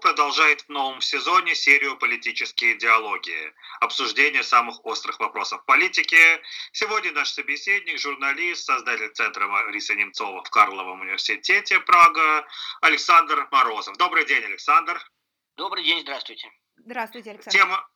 [0.00, 6.18] Продолжает в новом сезоне серию «Политические диалоги», обсуждение самых острых вопросов политики.
[6.72, 12.46] Сегодня наш собеседник, журналист, создатель Центра Мариса Немцова в Карловом университете Прага
[12.80, 13.96] Александр Морозов.
[13.96, 15.00] Добрый день, Александр.
[15.56, 16.50] Добрый день, здравствуйте.
[16.76, 17.58] Здравствуйте, Александр.
[17.58, 17.88] Тема,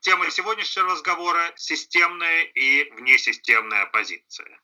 [0.00, 4.60] тема сегодняшнего разговора– системная и внесистемная оппозиция.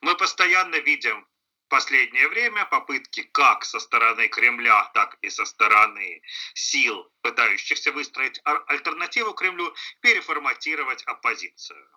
[0.00, 1.26] Мы постоянно видим
[1.68, 6.22] последнее время попытки как со стороны Кремля, так и со стороны
[6.54, 11.88] сил, пытающихся выстроить альтернативу Кремлю, переформатировать оппозицию.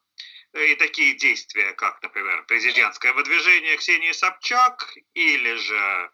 [0.54, 6.12] И такие действия, как, например, президентское выдвижение Ксении Собчак или же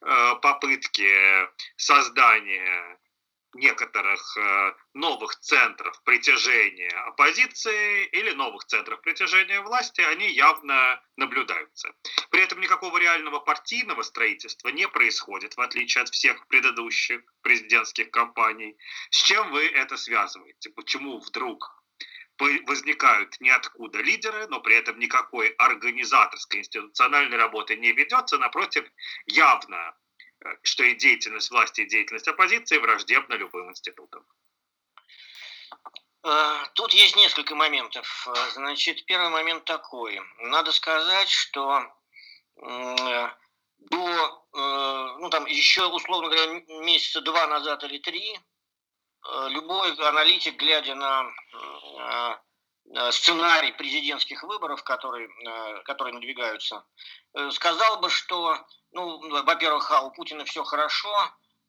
[0.00, 2.98] э, попытки создания
[3.54, 11.94] некоторых э, новых центров притяжения оппозиции или новых центров притяжения власти, они явно наблюдаются.
[12.30, 18.76] При этом никакого реального партийного строительства не происходит, в отличие от всех предыдущих президентских кампаний.
[19.10, 20.70] С чем вы это связываете?
[20.70, 21.82] Почему вдруг
[22.66, 28.84] возникают ниоткуда лидеры, но при этом никакой организаторской институциональной работы не ведется, напротив,
[29.26, 29.94] явно
[30.62, 34.24] что и деятельность власти, и деятельность оппозиции враждебна любым институтам.
[36.24, 38.28] Э, тут есть несколько моментов.
[38.52, 40.20] Значит, первый момент такой.
[40.38, 41.84] Надо сказать, что
[43.78, 50.56] до, э, ну там еще, условно говоря, месяца два назад или три, э, любой аналитик,
[50.56, 52.40] глядя на
[53.10, 55.28] сценарий президентских выборов, которые,
[55.84, 56.84] которые надвигаются,
[57.50, 61.12] сказал бы, что ну, во-первых, а у Путина все хорошо.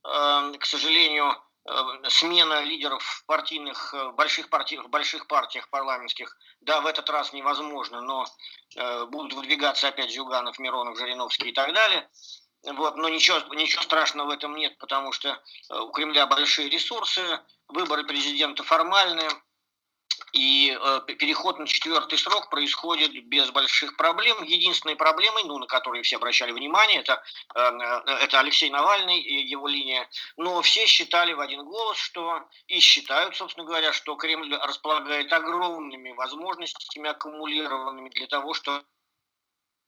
[0.05, 1.33] Эм, к сожалению,
[1.65, 8.01] э, смена лидеров партийных, э, больших, партий, больших партиях парламентских, да, в этот раз невозможно,
[8.01, 8.25] но
[8.75, 12.09] э, будут выдвигаться опять Зюганов, Миронов, Жириновский и так далее.
[12.63, 15.37] Вот, но ничего, ничего страшного в этом нет, потому что
[15.69, 19.29] у Кремля большие ресурсы, выборы президента формальные,
[20.33, 24.41] и э, переход на четвертый срок происходит без больших проблем.
[24.43, 27.21] Единственной проблемой, ну, на которую все обращали внимание, это,
[27.53, 27.59] э,
[28.23, 30.09] это Алексей Навальный и его линия.
[30.35, 36.11] Но все считали в один голос, что и считают, собственно говоря, что Кремль располагает огромными
[36.13, 38.83] возможностями, аккумулированными для того, чтобы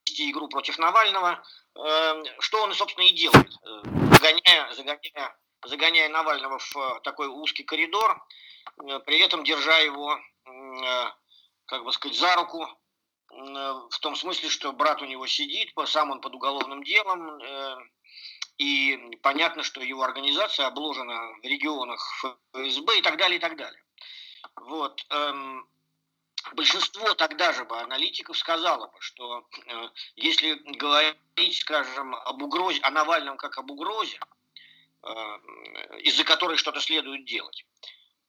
[0.05, 1.43] вести игру против Навального,
[1.75, 3.81] э, что он, собственно, и делает, э,
[4.11, 8.23] загоняя, загоняя, загоняя Навального в такой узкий коридор,
[8.87, 10.34] э, при этом держа его Э,
[11.65, 16.11] как бы сказать, за руку, э, в том смысле, что брат у него сидит, сам
[16.11, 17.77] он под уголовным делом, э,
[18.57, 21.99] и понятно, что его организация обложена в регионах
[22.53, 23.83] ФСБ и так далее, и так далее.
[24.55, 25.05] Вот.
[25.09, 25.67] Эм,
[26.53, 29.45] большинство тогда же бы аналитиков сказало бы, что
[30.15, 34.19] если говорить, скажем, об угрозе, о Навальном как об угрозе,
[35.99, 37.65] из-за которой что-то следует делать,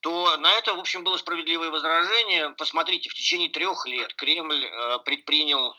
[0.00, 2.50] то на это, в общем, было справедливое возражение.
[2.50, 5.74] Посмотрите, в течение трех лет Кремль э, предпринял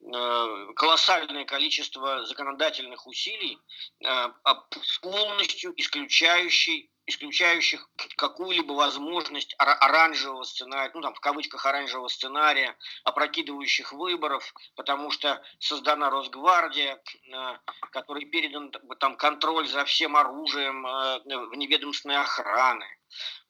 [0.00, 3.58] э, колоссальное количество законодательных усилий,
[4.04, 4.28] э,
[5.02, 14.54] полностью исключающий, исключающих какую-либо возможность оранжевого сценария, ну там в кавычках оранжевого сценария, опрокидывающих выборов,
[14.76, 17.00] потому что создана Росгвардия,
[17.90, 20.82] которой передан там контроль за всем оружием
[21.50, 22.86] вневедомственной охраны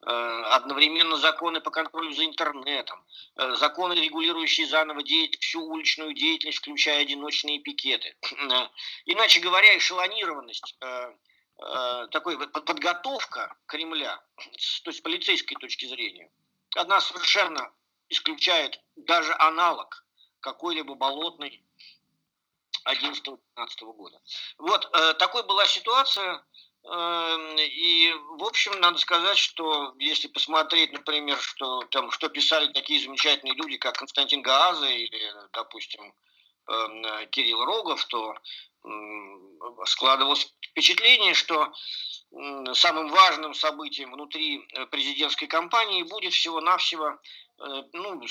[0.06, 3.04] Э, одновременно законы по контролю за интернетом,
[3.36, 8.14] э, законы, регулирующие заново деятельность, всю уличную деятельность, включая одиночные пикеты.
[8.22, 8.68] Э,
[9.06, 10.78] иначе говоря, эшелонированность
[12.10, 16.30] такой подготовка Кремля, то есть с полицейской точки зрения,
[16.76, 17.72] она совершенно
[18.08, 20.04] исключает даже аналог
[20.40, 21.64] какой-либо болотной
[22.86, 23.38] 11-12
[23.94, 24.20] года.
[24.58, 26.44] Вот такой была ситуация,
[26.84, 33.00] Эм, и, в общем, надо сказать, что если посмотреть, например, что, там, что писали такие
[33.02, 36.14] замечательные люди, как Константин Гааза или, допустим,
[36.68, 38.34] эм, Кирилл Рогов, то
[39.84, 41.72] складывалось впечатление, что
[42.74, 48.22] самым важным событием внутри э, президентской кампании будет всего-навсего э, ну,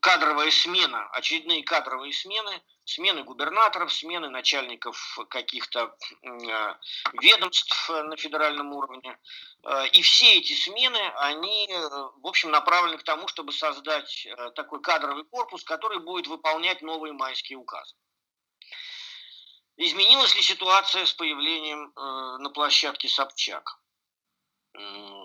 [0.00, 6.74] кадровая смена, очередные кадровые смены, смены губернаторов, смены начальников каких-то э,
[7.14, 9.18] ведомств на федеральном уровне.
[9.92, 11.68] И все эти смены, они,
[12.22, 17.58] в общем, направлены к тому, чтобы создать такой кадровый корпус, который будет выполнять новые майские
[17.58, 17.96] указы.
[19.76, 23.78] Изменилась ли ситуация с появлением э, на площадке Собчак?
[24.74, 25.22] Э,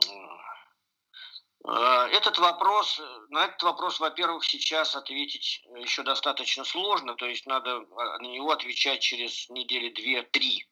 [1.63, 3.00] этот вопрос,
[3.30, 8.51] на этот вопрос, во-первых, сейчас ответить еще достаточно сложно, то есть надо а, на него
[8.51, 10.68] отвечать через недели две-три.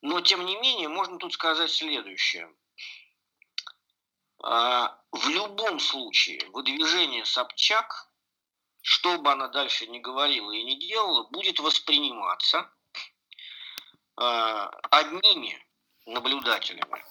[0.00, 2.52] Но, тем не менее, можно тут сказать следующее.
[4.42, 8.11] А, в любом случае выдвижение Собчак,
[8.82, 12.70] что бы она дальше не говорила и не делала, будет восприниматься
[14.16, 15.64] а, одними
[16.06, 17.04] наблюдателями,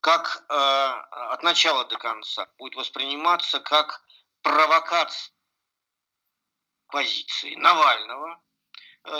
[0.00, 4.04] как а, от начала до конца будет восприниматься как
[4.42, 5.34] провокация
[6.86, 8.42] позиции Навального,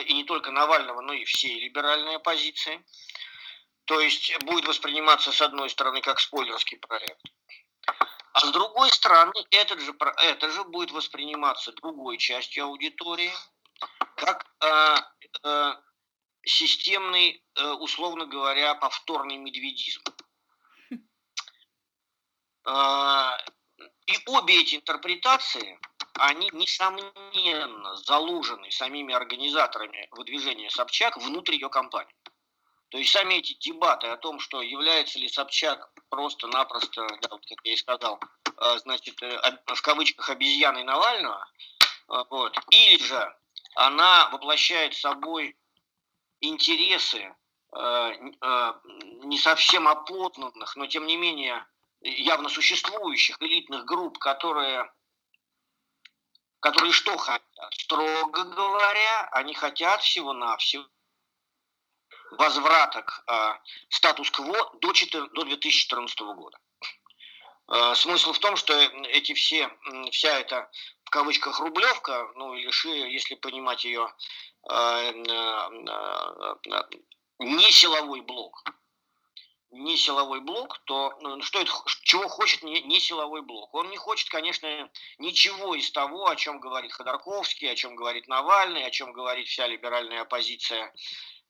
[0.04, 2.84] и не только Навального, но и всей либеральной оппозиции–
[3.90, 7.26] то есть будет восприниматься с одной стороны как спойлерский проект,
[8.32, 13.32] а с другой стороны этот же, это же будет восприниматься другой частью аудитории
[14.16, 14.96] как э,
[15.44, 15.74] э,
[16.44, 20.02] системный, э, условно говоря, повторный медведизм.
[22.66, 23.30] Э,
[24.06, 25.80] и обе эти интерпретации,
[26.14, 32.14] они, несомненно, заложены самими организаторами выдвижения Собчак внутрь ее кампании.
[32.90, 37.58] То есть сами эти дебаты о том, что является ли Собчак просто-напросто, да, вот как
[37.62, 41.48] я и сказал, э, значит, э, в кавычках обезьяной Навального,
[42.08, 43.36] э, вот, или же
[43.76, 45.56] она воплощает собой
[46.40, 47.34] интересы
[47.72, 51.64] не совсем оплотнанных, но тем не менее
[52.00, 54.92] явно существующих элитных групп, которые
[56.58, 57.44] которые что хотят?
[57.74, 60.84] Строго говоря, они хотят всего-навсего
[62.32, 66.58] возврата к э, статус-кво до, 4, до 2014 года.
[67.68, 69.70] Э, смысл в том, что эти все,
[70.10, 70.70] вся эта
[71.04, 74.12] в кавычках рублевка, ну или шире, если понимать ее,
[74.70, 75.12] э,
[77.38, 78.62] не силовой блок,
[79.70, 81.72] не силовой блок, то ну, что это,
[82.02, 83.72] чего хочет не, не силовой блок?
[83.74, 88.84] Он не хочет, конечно, ничего из того, о чем говорит Ходорковский, о чем говорит Навальный,
[88.84, 90.92] о чем говорит вся либеральная оппозиция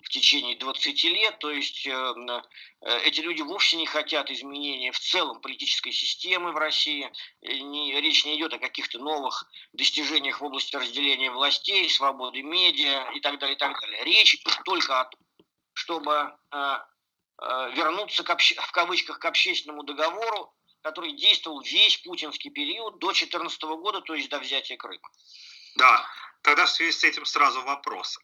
[0.01, 1.39] в течение 20 лет.
[1.39, 6.57] То есть э, э, эти люди вовсе не хотят изменения в целом политической системы в
[6.57, 7.11] России.
[7.43, 13.21] Не, речь не идет о каких-то новых достижениях в области разделения властей, свободы медиа и
[13.21, 13.57] так далее.
[13.57, 14.05] И так далее.
[14.05, 15.21] Речь только о том,
[15.75, 16.79] чтобы э,
[17.75, 23.63] вернуться к обще, в кавычках к общественному договору, который действовал весь путинский период до 2014
[23.63, 25.09] года, то есть до взятия Крыма.
[25.77, 26.07] Да,
[26.43, 28.19] Тогда в связи с этим сразу вопрос.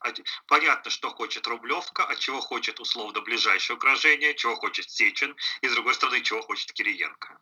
[0.46, 5.74] Понятно, что хочет Рублевка, а чего хочет условно ближайшее угрожение, чего хочет Сечин, и с
[5.74, 7.38] другой стороны, чего хочет Кириенко.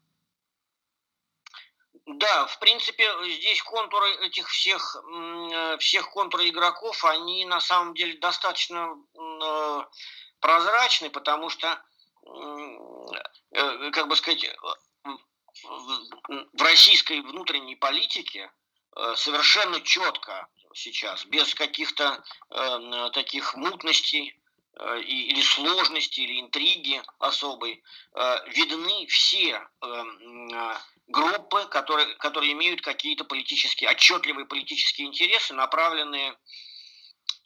[2.07, 8.19] Да, в принципе, здесь контуры этих всех, э, всех контур игроков, они на самом деле
[8.19, 9.83] достаточно э,
[10.41, 11.83] прозрачны, потому что,
[13.53, 14.45] э, как бы сказать,
[15.63, 18.51] в российской внутренней политике
[19.17, 24.39] совершенно четко сейчас, без каких-то э, таких мутностей
[24.79, 27.83] э, или сложностей, или интриги особой,
[28.15, 30.75] э, видны все э, э,
[31.07, 36.37] группы, которые, которые имеют какие-то политические, отчетливые политические интересы, направленные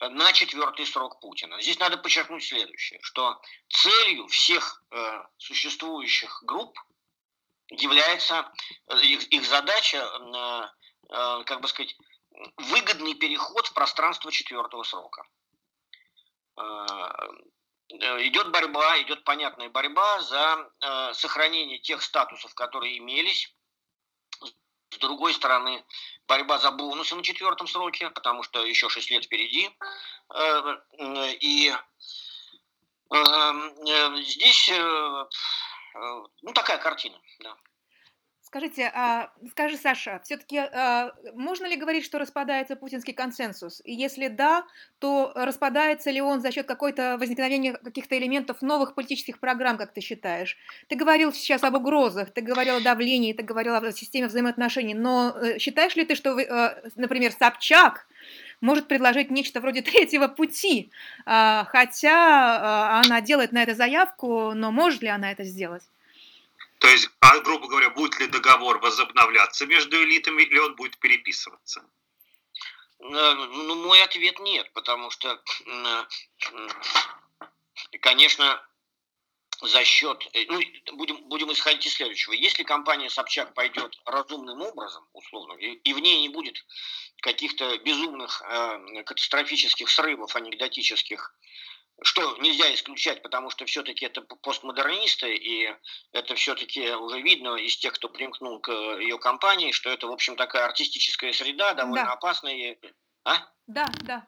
[0.01, 1.61] на четвертый срок Путина.
[1.61, 6.79] Здесь надо подчеркнуть следующее, что целью всех э, существующих групп
[7.71, 8.51] является
[8.87, 10.69] э, их, их задача, э, э,
[11.09, 11.97] как бы сказать,
[12.57, 15.25] выгодный переход в пространство четвертого срока.
[17.91, 23.55] Э, идет борьба, идет понятная борьба за э, сохранение тех статусов, которые имелись.
[24.91, 25.85] С другой стороны,
[26.27, 29.71] борьба за бонусы на четвертом сроке, потому что еще 6 лет впереди.
[30.35, 30.77] Э,
[31.41, 31.75] и
[34.23, 34.71] здесь
[36.43, 37.19] ну, такая картина.
[37.39, 37.57] Да.
[38.49, 43.83] Скажите, а, скажи, Саша, все-таки а, можно ли говорить, что распадается путинский консенсус?
[43.85, 44.65] И если да,
[45.01, 50.01] то распадается ли он за счет какой-то возникновения каких-то элементов новых политических программ, как ты
[50.01, 50.57] считаешь?
[50.89, 55.37] Ты говорил сейчас об угрозах, ты говорил о давлении, ты говорил о системе взаимоотношений, но
[55.37, 58.07] э, считаешь ли ты, что, э, например, Собчак
[58.63, 60.91] может предложить нечто вроде третьего пути,
[61.27, 65.83] а, хотя она делает на это заявку, но может ли она это сделать?
[66.79, 71.85] То есть, а, грубо говоря, будет ли договор возобновляться между элитами или он будет переписываться?
[73.01, 76.05] Э, ну, мой ответ нет, потому что, э,
[78.01, 78.63] конечно,
[79.61, 80.61] за счет, э, ну,
[80.97, 82.33] будем, будем исходить из следующего.
[82.33, 86.65] Если компания Собчак пойдет разумным образом, условно, и, и в ней не будет
[87.23, 91.35] каких-то безумных э, катастрофических срывов анекдотических
[92.03, 95.75] что нельзя исключать, потому что все-таки это постмодернисты, и
[96.13, 100.37] это все-таки уже видно из тех, кто примкнул к ее компании, что это, в общем,
[100.37, 102.13] такая артистическая среда, довольно да.
[102.13, 102.79] опасная.
[103.25, 103.37] А?
[103.67, 104.27] Да, да.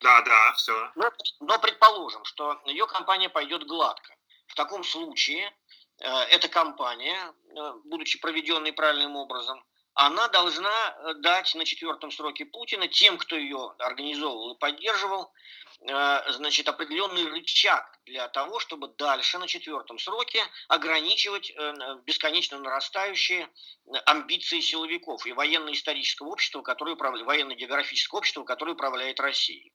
[0.00, 0.90] Да, да, все.
[0.94, 4.14] Но, но предположим, что ее компания пойдет гладко.
[4.46, 5.52] В таком случае
[6.00, 7.18] э, эта компания,
[7.54, 9.62] э, будучи проведенной правильным образом,
[9.94, 15.69] она должна э, дать на четвертом сроке Путина тем, кто ее организовывал и поддерживал, Э,
[15.82, 23.96] значит, определенный рычаг для того, чтобы дальше на четвертом сроке ограничивать э, бесконечно нарастающие э,
[24.04, 29.72] амбиции силовиков и военно-исторического общества, которое управляет, военно-географического общества, которое управляет Россией.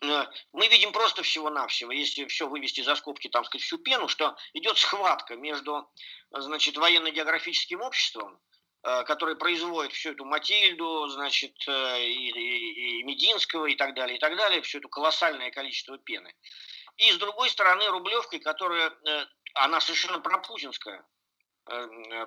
[0.00, 4.76] Мы видим просто всего-навсего, если все вывести за скобки, там сказать, всю пену, что идет
[4.76, 5.88] схватка между
[6.32, 8.40] значит, военно-географическим обществом,
[8.88, 14.16] Э, который производит всю эту Матильду, значит, э, и, и, и Мединского и так далее,
[14.16, 16.34] и так далее, все это колоссальное количество пены.
[16.96, 21.04] И с другой стороны Рублевкой, которая, э, она совершенно пропутинская,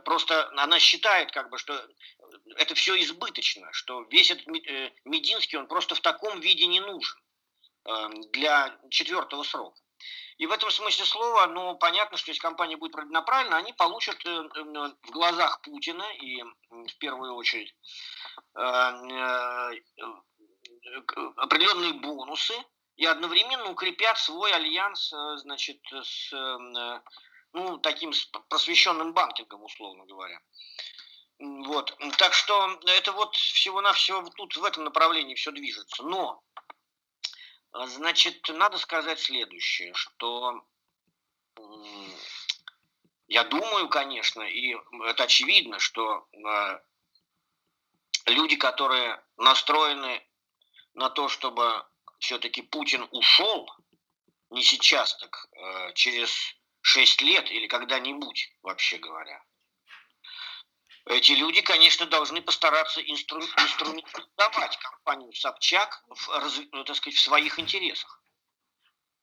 [0.06, 1.74] Просто она считает, как бы, что
[2.58, 4.46] это все избыточно, что весь этот
[5.03, 7.20] Мединский, он просто в таком виде не нужен
[8.32, 9.82] для четвертого срока.
[10.38, 14.17] И в этом смысле слова, ну, понятно, что если компания будет проведена правильно, они получат
[14.25, 14.63] э, э,
[15.03, 17.75] в глазах Путина и в первую очередь
[18.55, 18.62] э,
[21.36, 22.55] определенные бонусы
[22.96, 26.31] и одновременно укрепят свой альянс, значит, с
[27.53, 28.12] ну, таким
[28.50, 30.39] просвещенным банкингом, условно говоря.
[31.39, 31.98] Вот.
[32.17, 36.03] Так что это вот всего-навсего тут в этом направлении все движется.
[36.03, 36.41] Но
[37.73, 40.63] значит, надо сказать следующее, что
[43.27, 44.75] я думаю, конечно, и
[45.05, 46.81] это очевидно, что а,
[48.25, 50.21] люди, которые настроены
[50.93, 51.85] на то, чтобы
[52.19, 53.69] все-таки Путин ушел,
[54.49, 59.41] не сейчас, так а, через 6 лет или когда-нибудь, вообще говоря,
[61.12, 63.41] эти люди, конечно, должны постараться инстру...
[63.41, 66.30] инструментализовать компанию Собчак в,
[66.72, 68.24] ну, так сказать, в своих интересах.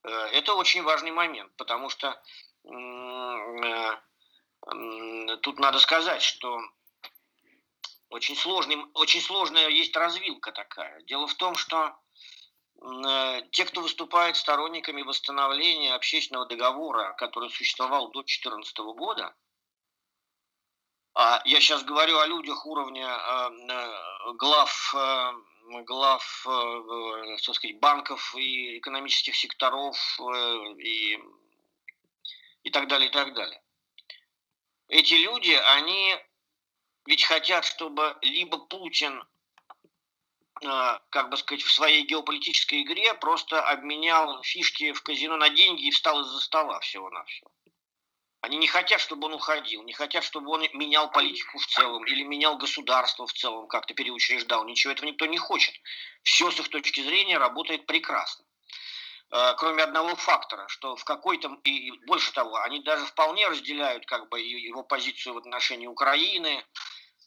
[0.04, 2.21] Э, это очень важный момент, потому что
[2.64, 3.97] э,
[5.42, 6.61] тут надо сказать, что
[8.11, 11.00] очень, сложный, очень сложная есть развилка такая.
[11.02, 11.97] Дело в том, что
[12.83, 19.35] э, те, кто выступает сторонниками восстановления общественного договора, который существовал до 2014 года,
[21.18, 25.32] я сейчас говорю о людях уровня э, э, глав, э,
[25.82, 26.46] глав
[27.44, 29.96] так сказать, банков и экономических секторов
[30.78, 31.18] и,
[32.62, 33.60] и так далее, и так далее.
[34.87, 36.16] Эти люди, они
[37.04, 39.22] ведь хотят, чтобы либо Путин,
[40.60, 45.90] как бы сказать, в своей геополитической игре просто обменял фишки в казино на деньги и
[45.90, 47.50] встал из-за стола всего-навсего.
[48.40, 52.23] Они не хотят, чтобы он уходил, не хотят, чтобы он менял политику в целом или
[52.23, 54.64] менял государство в целом, как-то переучреждал.
[54.64, 55.75] Ничего этого никто не хочет.
[56.23, 58.45] Все с их точки зрения работает прекрасно.
[59.30, 64.28] Э, кроме одного фактора, что в какой-то, и больше того, они даже вполне разделяют как
[64.28, 66.64] бы его позицию в отношении Украины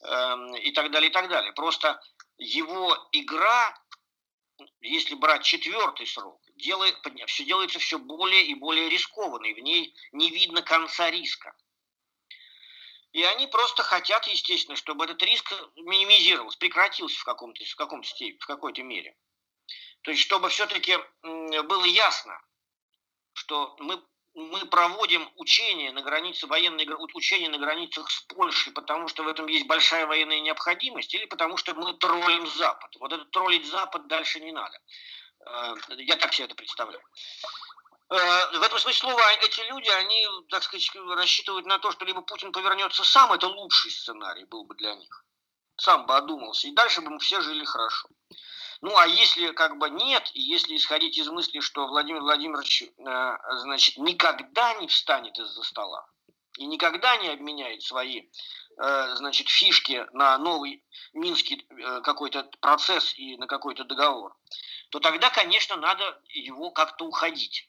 [0.02, 1.52] эм, и так далее, и так далее.
[1.52, 2.00] Просто
[2.38, 3.78] его игра,
[4.80, 10.30] если брать четвертый срок, делает, все делается все более и более рискованной, в ней не
[10.30, 11.54] видно конца риска.
[13.12, 18.46] И они просто хотят, естественно, чтобы этот риск минимизировался, прекратился в, каком-то, в, степени, в
[18.46, 19.14] какой-то мере.
[20.00, 22.40] То есть, чтобы все-таки было ясно,
[23.34, 24.02] что мы,
[24.34, 29.46] мы проводим учения на границе, военные учения на границах с Польшей, потому что в этом
[29.46, 32.96] есть большая военная необходимость, или потому что мы троллим Запад.
[32.98, 34.78] Вот этот троллить Запад дальше не надо.
[35.46, 37.02] Э, я так себе это представляю.
[38.10, 42.22] Э, в этом смысле слова эти люди, они, так сказать, рассчитывают на то, что либо
[42.22, 45.24] Путин повернется сам, это лучший сценарий был бы для них.
[45.76, 48.08] Сам бы одумался, и дальше бы мы все жили хорошо.
[48.82, 53.36] Ну, а если как бы нет, и если исходить из мысли, что Владимир Владимирович, э,
[53.58, 56.06] значит, никогда не встанет из-за стола
[56.58, 58.28] и никогда не обменяет свои,
[58.76, 60.84] значит, фишки на новый
[61.14, 61.66] минский
[62.02, 64.36] какой-то процесс и на какой-то договор,
[64.92, 67.66] то тогда, конечно, надо его как-то уходить.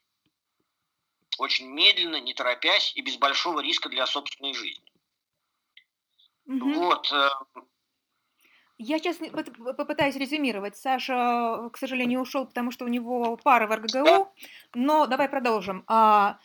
[1.37, 4.91] Очень медленно, не торопясь и без большого риска для собственной жизни.
[6.47, 6.73] Угу.
[6.73, 7.09] Вот.
[7.13, 7.29] Э,
[8.77, 9.19] Я сейчас
[9.77, 10.75] попытаюсь резюмировать.
[10.75, 14.29] Саша, к сожалению, ушел, потому что у него пара в РГГУ,
[14.73, 15.85] но давай продолжим.
[15.87, 16.39] А,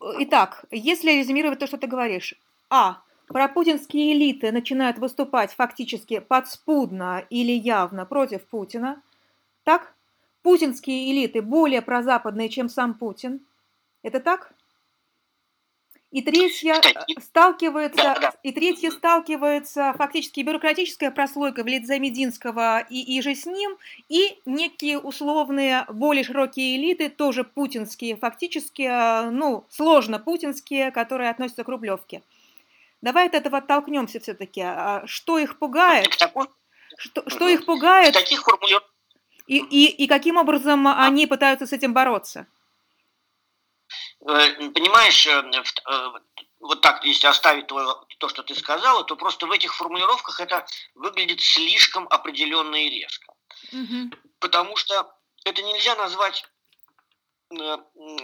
[0.00, 2.34] итак, если резюмировать то, что ты говоришь.
[2.70, 3.02] А.
[3.28, 9.02] Пропутинские элиты начинают выступать фактически подспудно или явно против Путина.
[9.64, 9.94] Так?
[10.42, 13.40] Путинские элиты более прозападные, чем сам Путин.
[14.02, 14.52] Это так?
[16.12, 16.78] И третье
[17.18, 18.32] сталкивается, да, да.
[18.42, 23.78] и третье сталкивается фактически бюрократическая прослойка в лице Мединского и, и же с ним,
[24.10, 31.64] и некие условные, более широкие элиты, тоже путинские, фактически, э, ну, сложно путинские, которые относятся
[31.64, 32.20] к Рублевке.
[33.00, 34.60] Давай от этого оттолкнемся все-таки.
[34.60, 36.08] А что их пугает?
[36.98, 38.12] Что, что их пугает?
[38.12, 38.91] Таких формулировок.
[39.46, 41.04] И, и, и каким образом а.
[41.04, 42.46] они пытаются с этим бороться?
[44.26, 45.42] Э, понимаешь, э,
[45.90, 46.08] э,
[46.60, 50.64] вот так, если оставить то, то, что ты сказала, то просто в этих формулировках это
[50.94, 53.34] выглядит слишком определенно и резко.
[53.72, 54.10] Угу.
[54.38, 55.12] Потому что
[55.44, 56.44] это нельзя назвать,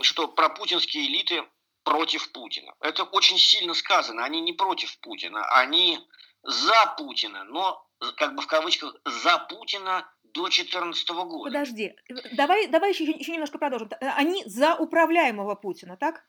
[0.03, 1.45] что пропутинские элиты
[1.83, 2.75] против Путина.
[2.81, 4.25] Это очень сильно сказано.
[4.25, 5.99] Они не против Путина, они
[6.43, 7.85] за Путина, но
[8.17, 11.45] как бы в кавычках за Путина до 2014 года.
[11.45, 11.95] Подожди,
[12.33, 13.91] давай, давай еще, еще немножко продолжим.
[14.01, 16.25] Они за управляемого Путина, так?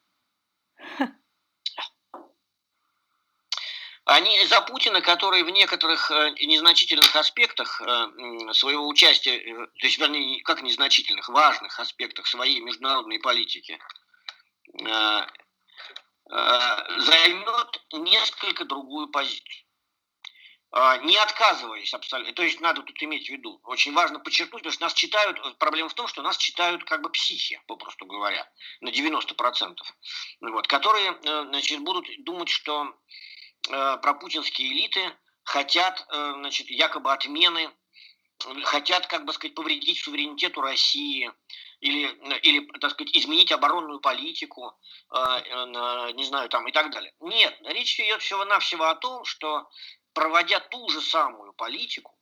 [4.09, 9.99] Они за Путина, который в некоторых э, незначительных аспектах э, своего участия, э, то есть,
[9.99, 13.79] вернее, как незначительных, важных аспектах своей международной политики,
[16.27, 19.68] займет несколько другую позицию.
[20.71, 22.33] А, не отказываясь абсолютно.
[22.33, 23.59] То есть надо тут иметь в виду.
[23.63, 27.01] Очень важно подчеркнуть, потому что нас читают, э, проблема в том, что нас читают как
[27.01, 28.47] бы психи, попросту говоря,
[28.81, 29.77] на 90%,
[30.41, 32.93] вот, которые э, значит, будут думать, что
[33.67, 35.01] э, пропутинские элиты
[35.43, 37.71] хотят значит, якобы отмены,
[38.65, 41.31] хотят, как бы сказать, повредить суверенитету России,
[41.79, 42.07] или,
[42.43, 44.77] или, так сказать, изменить оборонную политику,
[45.09, 47.15] не знаю, там и так далее.
[47.21, 49.67] Нет, речь идет всего-навсего о том, что
[50.19, 52.13] проводя ту же самую политику,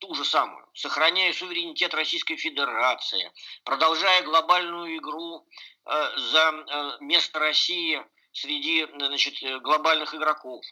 [0.00, 3.32] ту же самую, сохраняя суверенитет Российской Федерации,
[3.64, 5.46] продолжая глобальную игру
[5.86, 10.62] э, за э, место России среди значит, глобальных игроков.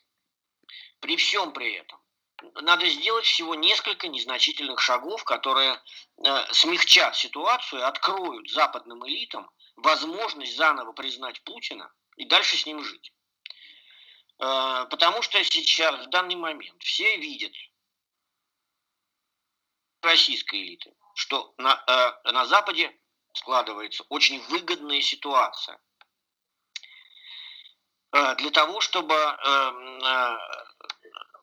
[1.00, 1.98] При всем при этом
[2.60, 10.92] надо сделать всего несколько незначительных шагов, которые э, смягчат ситуацию, откроют западным элитам возможность заново
[10.92, 13.14] признать Путина и дальше с ним жить.
[14.38, 17.52] А, потому что сейчас, в данный момент, все видят
[20.02, 22.96] российской элиты, что на, э, на Западе
[23.34, 25.78] складывается очень выгодная ситуация
[28.12, 29.70] э, для того, чтобы э,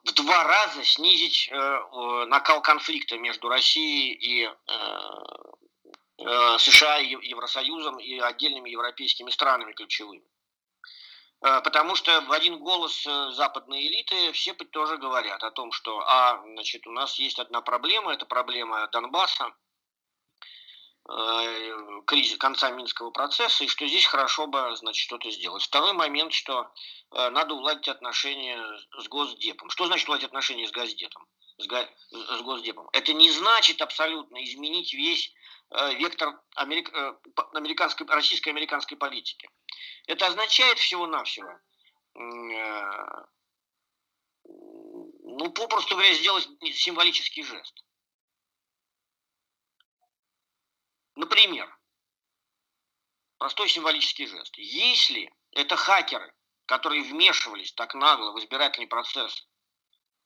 [0.06, 1.50] в два раза снизить
[2.28, 4.50] накал конфликта между Россией и
[6.58, 10.26] США, Евросоюзом и отдельными европейскими странами ключевыми.
[11.44, 16.00] Э, потому что в один голос э, западные элиты все тоже говорят о том, что
[16.00, 19.54] а, значит, у нас есть одна проблема, это проблема Донбасса,
[21.10, 25.64] э, кризис конца Минского процесса, и что здесь хорошо бы значит, что-то сделать.
[25.64, 26.72] Второй момент, что
[27.12, 28.60] надо уладить отношения
[28.98, 29.70] с Госдепом.
[29.70, 31.28] Что значит уладить отношения с Госдепом?
[31.58, 31.78] С, го,
[32.12, 32.90] с Госдепом.
[32.94, 35.34] Это не значит абсолютно изменить весь
[35.98, 36.92] вектор америк,
[37.54, 39.50] американской, российско-американской политики.
[40.08, 41.50] Это означает всего-навсего,
[42.16, 43.26] э,
[44.44, 47.84] ну, попросту говоря, сделать символический жест.
[51.16, 51.76] Например,
[53.38, 54.56] простой символический жест.
[54.58, 56.34] Если это хакеры,
[56.66, 59.48] которые вмешивались так нагло в избирательный процесс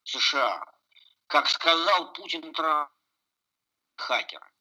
[0.03, 0.63] США,
[1.27, 2.89] как сказал Путин Трамп,
[3.95, 4.51] хакеры,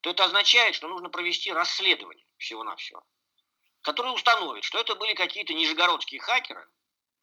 [0.00, 3.04] то это означает, что нужно провести расследование всего-навсего
[3.82, 6.68] который установит, что это были какие-то нижегородские хакеры,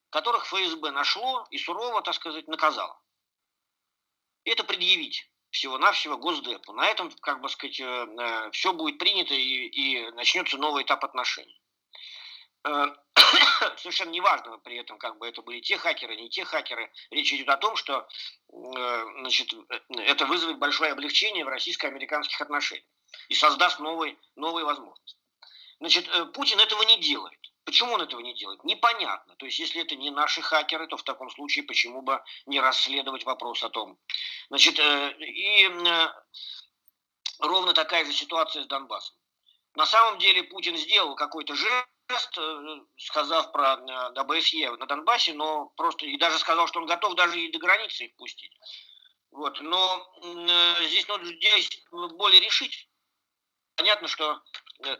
[0.09, 2.99] которых ФСБ нашло и сурово, так сказать, наказало.
[4.45, 6.73] И это предъявить всего-навсего Госдепу.
[6.73, 11.03] На этом, как бы сказать, э, э, все будет принято и, и начнется новый этап
[11.03, 11.61] отношений.
[12.65, 12.95] Э,
[13.77, 16.91] совершенно неважно при этом, как бы это были те хакеры, не те хакеры.
[17.11, 18.07] Речь идет о том, что
[18.49, 19.53] значит,
[19.89, 22.85] это вызовет большое облегчение в российско-американских отношениях
[23.29, 25.19] и создаст новые, новые возможности.
[25.79, 27.39] Значит, э, Путин этого не делает.
[27.65, 28.63] Почему он этого не делает?
[28.63, 29.35] Непонятно.
[29.35, 33.25] То есть, если это не наши хакеры, то в таком случае почему бы не расследовать
[33.25, 33.97] вопрос о том?
[34.49, 36.07] Значит, э, и э,
[37.39, 39.15] ровно такая же ситуация с Донбассом.
[39.75, 41.87] На самом деле Путин сделал какой-то жест,
[42.97, 43.73] сказав про
[44.15, 48.05] ОБСЕ на Донбассе, но просто и даже сказал, что он готов даже и до границы
[48.05, 48.51] их пустить.
[49.31, 49.59] Вот.
[49.61, 50.13] Но
[50.81, 52.89] здесь нужно здесь более решить.
[53.75, 54.41] Понятно, что
[54.83, 54.97] Э,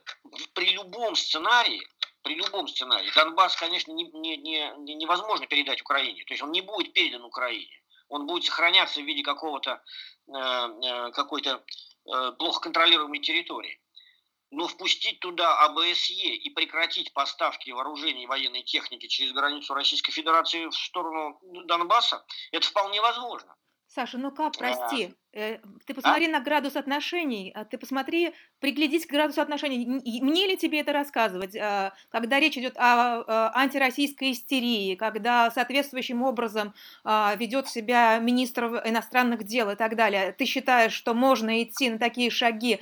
[0.54, 1.82] при любом сценарии,
[2.22, 6.24] при любом сценарии, Донбасс, конечно, не, не, не, невозможно передать Украине.
[6.24, 7.82] То есть он не будет передан Украине.
[8.08, 9.84] Он будет сохраняться в виде какого-то
[10.28, 11.64] э, э какой-то
[12.06, 13.80] э, плохо контролируемой территории.
[14.52, 20.68] Но впустить туда АБСЕ и прекратить поставки вооружений и военной техники через границу Российской Федерации
[20.68, 23.56] в сторону Донбасса, это вполне возможно.
[23.96, 25.96] Саша, ну как, прости, э, ты а?
[25.96, 26.30] посмотри а?
[26.30, 29.86] на градус отношений, а ты посмотри, приглядись к градусу отношений.
[30.22, 36.74] Мне ли тебе это рассказывать, а, когда речь идет о антироссийской истерии, когда соответствующим образом
[37.06, 40.34] ведет себя министр иностранных дел и так далее?
[40.34, 42.82] Ты считаешь, что можно идти на такие шаги,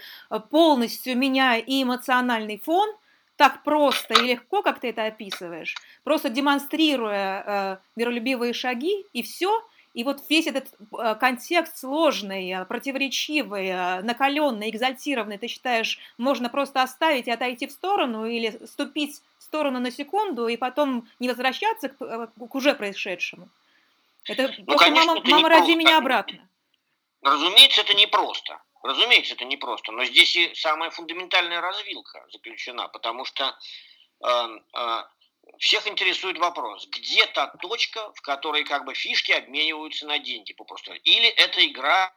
[0.50, 2.90] полностью меняя и эмоциональный фон,
[3.36, 10.04] так просто и легко, как ты это описываешь, просто демонстрируя миролюбивые шаги, и все– и
[10.04, 16.82] вот весь этот э, контекст сложный, э, противоречивый, э, накаленный, экзальтированный, ты считаешь, можно просто
[16.82, 21.90] оставить и отойти в сторону или ступить в сторону на секунду и потом не возвращаться
[21.90, 23.50] к, к уже происшедшему?
[24.26, 26.40] Это ну, просто конечно, мама, это мама роди меня обратно.
[27.22, 28.62] Разумеется, это непросто.
[28.82, 29.92] Разумеется, это непросто.
[29.92, 33.56] Но здесь и самая фундаментальная развилка заключена, потому что
[34.22, 35.04] э, э,
[35.60, 40.94] всех интересует вопрос, где та точка, в которой как бы фишки обмениваются на деньги попросту.
[40.94, 42.14] Или это игра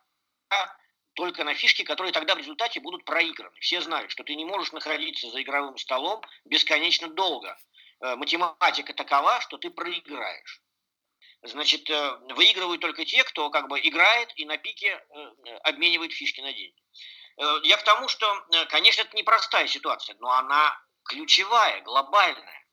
[1.15, 3.55] только на фишки, которые тогда в результате будут проиграны.
[3.61, 7.57] Все знают, что ты не можешь находиться за игровым столом бесконечно долго.
[8.01, 10.61] Э, математика такова, что ты проиграешь.
[11.43, 16.41] Значит, э, выигрывают только те, кто как бы играет и на пике э, обменивает фишки
[16.41, 16.77] на деньги.
[17.65, 18.27] Я к тому, что,
[18.71, 22.66] конечно, это непростая ситуация, но она ключевая, глобальная.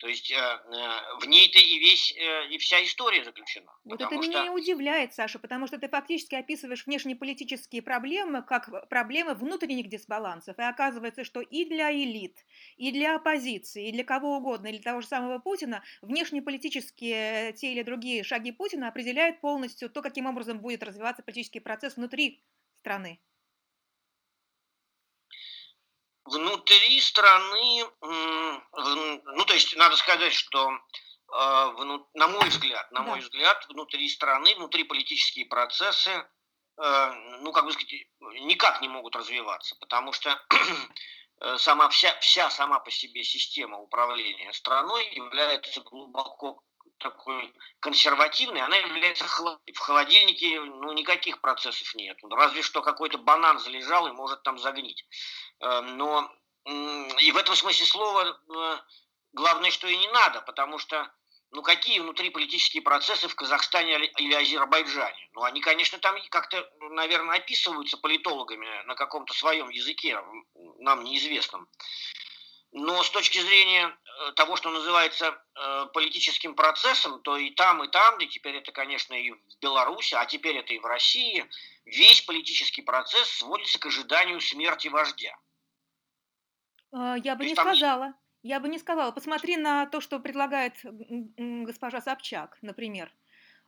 [0.00, 3.70] То есть э, э, в ней-то и весь э, и вся история заключена.
[3.84, 9.34] Вот это меня не удивляет, Саша, потому что ты фактически описываешь внешнеполитические проблемы как проблемы
[9.34, 10.58] внутренних дисбалансов.
[10.58, 12.46] И оказывается, что и для элит,
[12.78, 17.82] и для оппозиции, и для кого угодно, или того же самого Путина, внешнеполитические те или
[17.82, 22.42] другие шаги Путина определяют полностью то, каким образом будет развиваться политический процесс внутри
[22.78, 23.20] страны
[26.30, 30.70] внутри страны, ну то есть надо сказать, что
[31.32, 31.72] а,
[32.14, 37.72] на мой взгляд, на мой взгляд, внутри страны, внутри политические процессы, э, ну как бы
[37.72, 38.06] сказать,
[38.42, 40.30] никак не могут развиваться, потому что
[41.40, 46.62] э, сама вся, вся сама по себе система управления страной является глубоко
[47.00, 52.16] такой консервативной, она является в холодильнике, ну, никаких процессов нет.
[52.30, 55.04] Разве что какой-то банан залежал и может там загнить.
[55.60, 56.30] Э, но
[56.66, 58.78] и в этом смысле слова э,
[59.32, 61.10] главное, что и не надо, потому что
[61.52, 65.28] ну какие внутриполитические процессы в Казахстане или Азербайджане?
[65.32, 70.22] Ну они, конечно, там как-то, наверное, описываются политологами на каком-то своем языке,
[70.78, 71.68] нам неизвестном.
[72.72, 73.96] Но с точки зрения
[74.36, 75.42] того, что называется
[75.92, 80.26] политическим процессом, то и там, и там, и теперь это, конечно, и в Беларуси, а
[80.26, 81.46] теперь это и в России,
[81.84, 85.36] весь политический процесс сводится к ожиданию смерти вождя.
[86.92, 88.14] А, я бы не сказала.
[88.42, 89.10] Я бы не сказала.
[89.12, 93.12] Посмотри на то, что предлагает госпожа Собчак, например.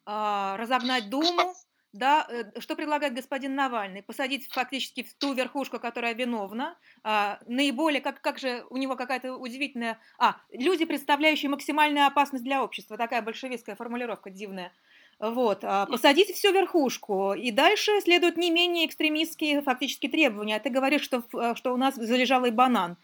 [0.05, 1.55] А, разогнать Думу,
[1.93, 4.03] да, э, что предлагает господин Навальный?
[4.03, 6.77] Посадить фактически в ту верхушку, которая виновна.
[7.05, 9.99] А, наиболее, как, как же у него какая-то удивительная...
[10.19, 12.97] А, люди, представляющие максимальную опасность для общества.
[12.97, 14.73] Такая большевистская формулировка дивная.
[15.19, 20.57] Вот, посадить всю верхушку, и дальше следуют не менее экстремистские фактически требования.
[20.57, 22.97] А ты говоришь, что, э, что у нас залежалый банан.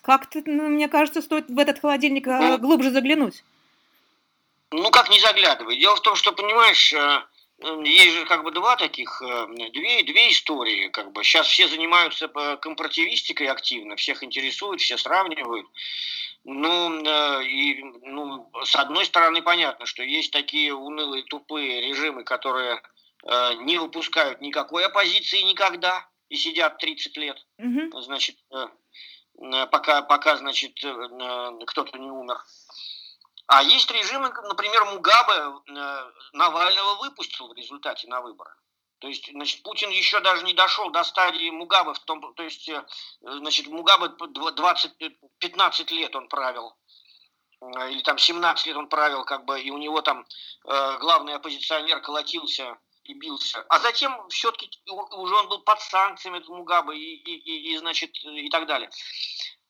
[0.00, 3.44] Как-то, ну, мне кажется, стоит в этот холодильник э, ну, глубже заглянуть.
[4.70, 5.78] Ну, как не заглядывай.
[5.78, 7.20] Дело в том, что, понимаешь, э,
[7.60, 9.20] есть же как бы два таких,
[9.72, 10.88] две, две истории.
[10.88, 11.24] Как бы.
[11.24, 12.28] Сейчас все занимаются
[12.60, 15.66] компаративистикой активно, всех интересуют, все сравнивают.
[16.44, 22.80] Ну, и, ну, с одной стороны, понятно, что есть такие унылые, тупые режимы, которые
[23.26, 27.46] э, не выпускают никакой оппозиции никогда и сидят 30 лет.
[27.58, 28.00] Угу.
[28.00, 28.66] Значит, э,
[29.70, 32.38] пока, пока, значит, э, кто-то не умер.
[33.48, 38.52] А есть режимы, например, Мугабе э, Навального выпустил в результате на выборы.
[38.98, 42.68] То есть, значит, Путин еще даже не дошел до стадии Мугабы, в том, то есть,
[42.68, 42.84] э,
[43.22, 44.92] значит, Мугабе 20,
[45.38, 46.76] 15 лет он правил,
[47.62, 50.26] э, или там 17 лет он правил, как бы, и у него там
[50.66, 53.64] э, главный оппозиционер колотился и бился.
[53.70, 56.50] А затем все-таки уже он был под санкциями, этот
[56.94, 58.90] и, и, и, и, значит, и так далее.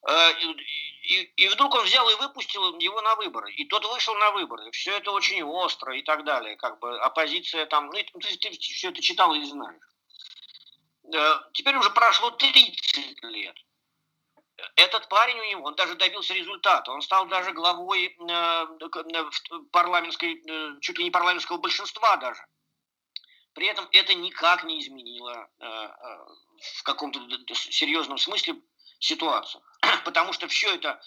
[0.06, 0.32] Э,
[1.02, 3.52] и, и вдруг он взял и выпустил его на выборы.
[3.52, 4.70] И тот вышел на выборы.
[4.70, 6.56] Все это очень остро и так далее.
[6.56, 7.86] Как бы оппозиция там...
[7.86, 9.82] Ну, ты, ты все это читал и знаешь.
[11.12, 13.56] Э, теперь уже прошло 30 лет.
[14.74, 16.90] Этот парень у него, он даже добился результата.
[16.90, 18.66] Он стал даже главой э,
[19.72, 20.42] парламентской,
[20.80, 22.44] чуть ли не парламентского большинства даже
[23.54, 27.20] При этом это никак не изменило в каком-то
[27.54, 28.56] серьезном смысле
[28.98, 29.62] ситуацию.
[30.04, 31.00] Потому что все это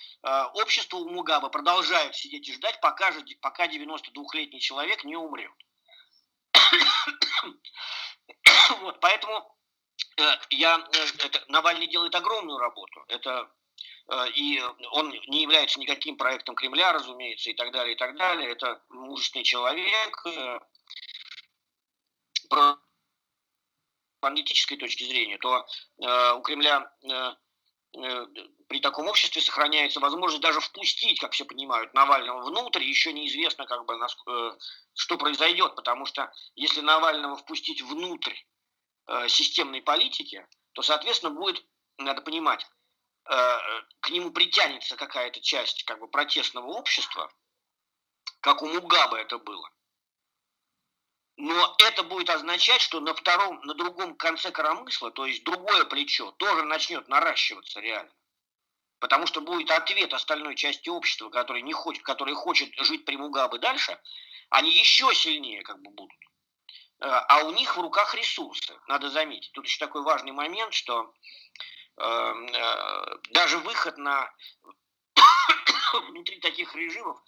[0.54, 5.52] общество у Мугаба продолжает сидеть и ждать, пока, пока 92-летний человек не умрет.
[8.82, 9.56] вот, поэтому
[10.18, 13.04] э, я, э, это, Навальный делает огромную работу.
[13.08, 13.52] Это
[14.10, 18.52] э, и он не является никаким проектом Кремля, разумеется, и так далее, и так далее.
[18.52, 20.26] Это мужественный человек.
[22.50, 22.78] Про
[24.20, 25.66] политической точки зрения, то
[26.38, 26.92] у Кремля
[27.94, 32.84] при таком обществе сохраняется возможность даже впустить, как все понимают, Навального внутрь.
[32.84, 34.00] Еще неизвестно, как бы,
[34.94, 38.36] что произойдет, потому что если Навального впустить внутрь
[39.08, 41.66] э, системной политики, то, соответственно, будет,
[41.98, 42.66] надо понимать,
[43.26, 43.58] э,
[44.00, 47.32] к нему притянется какая-то часть как бы, протестного общества,
[48.40, 49.70] как у Мугаба это было.
[51.42, 56.30] Но это будет означать, что на втором, на другом конце коромысла, то есть другое плечо,
[56.34, 58.12] тоже начнет наращиваться реально.
[59.00, 63.58] Потому что будет ответ остальной части общества, который, не хочет, который хочет жить при Мугабе
[63.58, 64.00] дальше,
[64.52, 66.16] они еще сильнее как бы будут.
[67.00, 69.52] Э, а у них в руках ресурсы, надо заметить.
[69.54, 71.12] Тут еще такой важный момент, что
[71.98, 74.32] э, э, даже выход на
[75.94, 77.20] внутри таких режимов,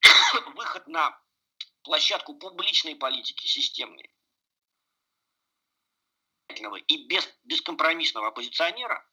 [0.54, 1.20] выход на
[1.86, 4.10] площадку публичной политики системной
[6.86, 9.04] и без бескомпромиссного оппозиционера,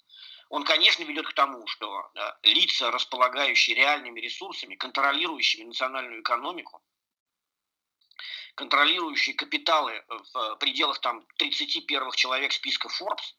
[0.49, 2.11] он, конечно, ведет к тому, что
[2.43, 6.83] лица, располагающие реальными ресурсами, контролирующими национальную экономику,
[8.55, 13.35] контролирующие капиталы в пределах там 30 первых человек списка Forbes,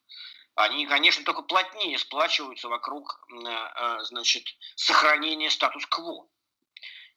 [0.57, 6.29] они, конечно, только плотнее сплачиваются вокруг э, значит, сохранения статус-кво.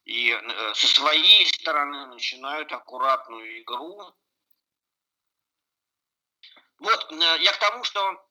[0.08, 4.00] И э, со своей стороны начинают аккуратную игру.
[6.78, 8.26] Вот, э, я к тому, что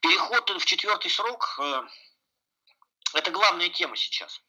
[0.00, 1.60] переход в четвертый срок–
[3.14, 4.40] это главная тема сейчас.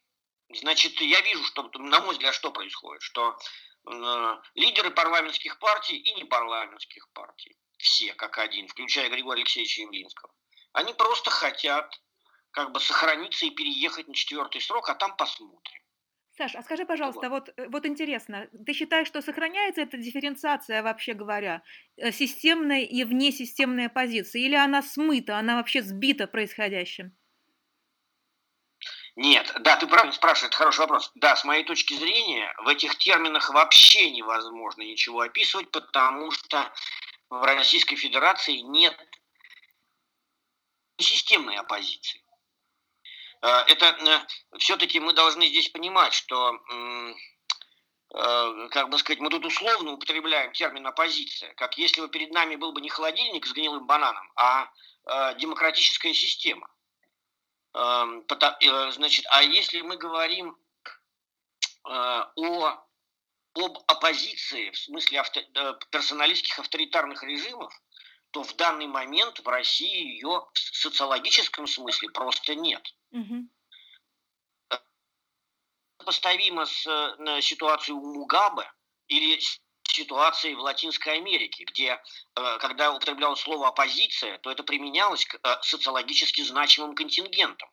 [0.47, 3.37] Значит, я вижу, что, на мой взгляд, что происходит, что
[3.85, 10.33] э, лидеры парламентских партий и непарламентских партий, все как один, включая Григория Алексеевича Явлинского,
[10.71, 12.01] они просто хотят
[12.51, 15.81] как бы сохраниться и переехать на четвертый срок, а там посмотрим.
[16.37, 17.51] Саш, а скажи, пожалуйста, вот.
[17.57, 21.63] вот, вот интересно, ты считаешь, что сохраняется эта дифференциация, вообще говоря,
[21.97, 27.11] э, системная и внесистемная позиция, или она смыта, она вообще сбита происходящим?
[29.17, 31.11] Нет, да, ты правильно спрашиваешь, это хороший вопрос.
[31.15, 36.71] Да, с моей точки зрения, в этих терминах вообще невозможно ничего описывать, потому что
[37.29, 38.97] в Российской Федерации нет
[40.97, 42.21] системной оппозиции.
[43.41, 47.13] Э, это э, все-таки мы должны здесь понимать, что, э,
[48.71, 52.71] как бы сказать, мы тут условно употребляем термин оппозиция, как если бы перед нами был
[52.73, 54.71] бы не холодильник с гнилым бананом, а
[55.35, 56.67] демократическая система.
[57.73, 58.25] Эм,
[58.91, 60.57] значит, а если мы говорим
[61.83, 62.83] о,
[63.55, 65.41] об оппозиции в смысле авто,
[65.91, 67.73] персоналистских авторитарных режимов,
[68.31, 72.83] то в данный момент в России ее в социологическом смысле просто нет.
[73.11, 73.49] Угу.
[76.05, 76.83] Поставимо с
[77.41, 78.71] ситуацией у Мугабе
[79.07, 79.39] или
[79.91, 82.01] ситуацией в Латинской Америке, где,
[82.35, 87.69] э, когда употреблялось слово «оппозиция», то это применялось к э, социологически значимым контингентам,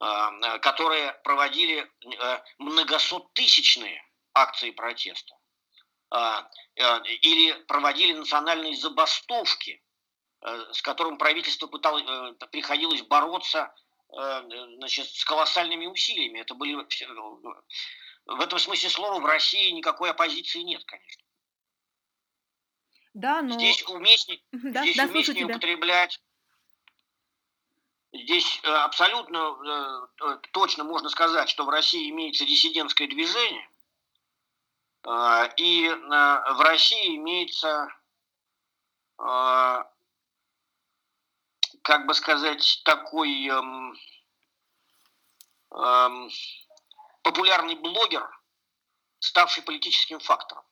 [0.00, 1.90] э, которые проводили
[2.58, 4.02] многосоттысячные
[4.34, 5.34] акции протеста
[6.12, 9.82] или проводили национальные забастовки,
[10.42, 12.04] с которым правительство пыталось,
[12.52, 13.74] приходилось бороться
[14.08, 16.40] значит, с колоссальными усилиями.
[16.40, 16.74] Это были
[18.26, 21.24] в этом смысле слова в России никакой оппозиции нет, конечно.
[23.14, 23.54] Да, но...
[23.54, 26.20] Здесь уместнее, да, здесь да, уместнее употреблять
[28.14, 33.68] Здесь э, абсолютно э, э, точно можно сказать, что в России имеется диссидентское движение,
[35.06, 37.88] и в России имеется,
[41.84, 43.94] как бы сказать, такой эм,
[45.72, 46.30] эм,
[47.22, 48.26] популярный блогер,
[49.18, 50.64] ставший политическим фактором.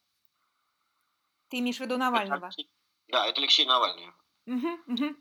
[1.49, 2.47] Ты имеешь в виду Навального?
[2.47, 2.69] Это,
[3.09, 4.11] да, это Алексей Навальный.
[4.47, 5.17] Угу, угу.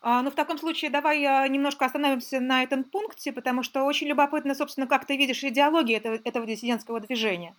[0.00, 4.54] А, ну, в таком случае давай немножко остановимся на этом пункте, потому что очень любопытно,
[4.54, 7.56] собственно, как ты видишь идеологию этого, этого диссидентского движения.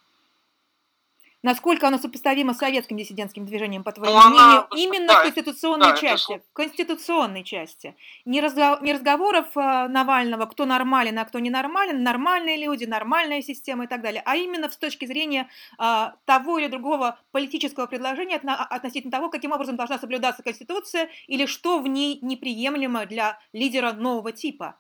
[1.41, 5.23] Насколько оно сопоставимо с советским диссидентским движением, по твоему ну, мнению, она, именно да, в
[5.23, 6.43] конституционной да, части, это...
[6.49, 7.95] в конституционной части.
[8.25, 8.77] Не, разго...
[8.81, 14.01] не разговоров э, Навального, кто нормален, а кто ненормален, нормальные люди, нормальная система и так
[14.01, 15.49] далее, а именно с точки зрения
[15.79, 21.79] э, того или другого политического предложения относительно того, каким образом должна соблюдаться Конституция или что
[21.79, 24.77] в ней неприемлемо для лидера нового типа.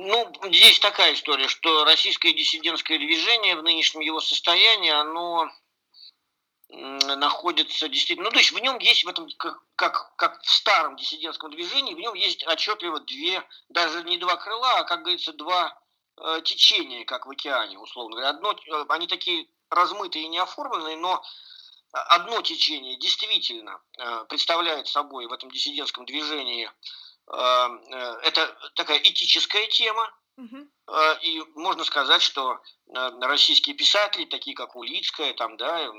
[0.00, 5.50] Ну, здесь такая история, что российское диссидентское движение в нынешнем его состоянии, оно
[6.68, 10.94] находится действительно, ну то есть в нем есть в этом, как, как, как в старом
[10.94, 15.76] диссидентском движении, в нем есть отчетливо две, даже не два крыла, а, как говорится, два
[16.16, 18.28] э, течения, как в океане, условно говоря.
[18.28, 21.24] Одно, э, они такие размытые и неоформленные, но
[21.90, 26.70] одно течение действительно э, представляет собой в этом диссидентском движении э,
[27.30, 35.34] это такая этическая тема, э, и можно сказать, что э, российские писатели, такие как Улицкая,
[35.34, 35.90] там, да,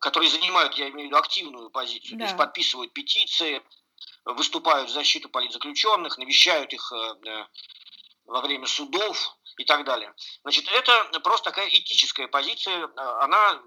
[0.00, 2.24] которые занимают, я имею в виду, активную позицию, да.
[2.24, 3.62] то есть подписывают петиции,
[4.24, 6.92] выступают в защиту политзаключенных, навещают их
[8.26, 10.14] во время судов и так далее.
[10.42, 13.62] Значит, это просто такая этическая позиция, она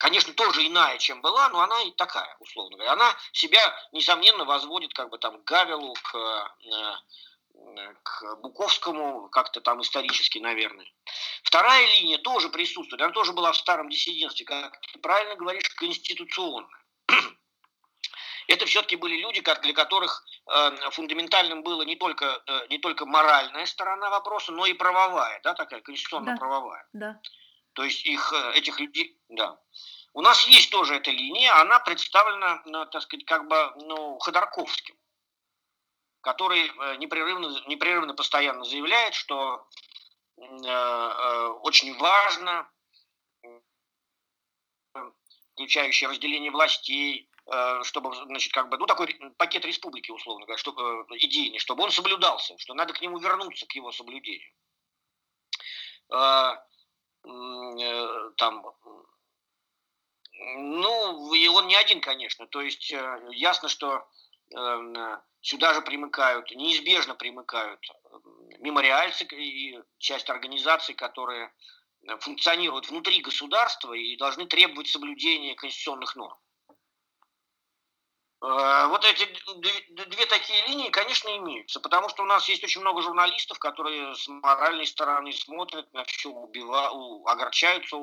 [0.00, 2.92] конечно, тоже иная, чем была, но она и такая, условно говоря.
[2.92, 3.60] Она себя,
[3.92, 6.16] несомненно, возводит как бы там к Гавелу, к,
[6.64, 10.86] э, к Буковскому, как-то там исторически, наверное.
[11.42, 16.82] Вторая линия тоже присутствует, она тоже была в старом диссидентстве, как ты правильно говоришь, конституционная.
[18.48, 23.66] Это все-таки были люди, для которых э, фундаментальным было не только, э, не только моральная
[23.66, 26.88] сторона вопроса, но и правовая, да, такая конституционно-правовая.
[26.94, 27.12] Да.
[27.12, 27.20] да.
[27.74, 29.58] То есть их, э, этих людей, да.
[30.12, 34.96] У нас есть тоже эта линия, она представлена, ну, так сказать, как бы, ну, Ходорковским,
[36.20, 39.68] который э, непрерывно, непрерывно постоянно заявляет, что
[40.36, 42.68] э, э, очень важно,
[45.54, 47.28] включающее разделение властей,
[47.82, 49.06] чтобы, значит, как бы, ну, такой
[49.36, 53.72] пакет республики, условно говоря, чтобы, идейный, чтобы он соблюдался, что надо к нему вернуться, к
[53.74, 54.52] его соблюдению.
[57.24, 58.64] Э, там,
[60.32, 62.46] ну, и он не один, конечно.
[62.46, 64.08] То есть э, ясно, что
[64.54, 64.94] эм,
[65.40, 67.80] сюда же примыкают, неизбежно примыкают
[68.60, 71.52] мемориальцы и часть организаций, которые
[72.20, 76.38] функционируют внутри государства и должны требовать соблюдения конституционных норм.
[78.42, 79.28] Э, вот эти
[80.08, 84.26] две такие линии, конечно, имеются, потому что у нас есть очень много журналистов, которые с
[84.28, 86.90] моральной стороны смотрят на все, убива,
[87.30, 87.96] огорчаются,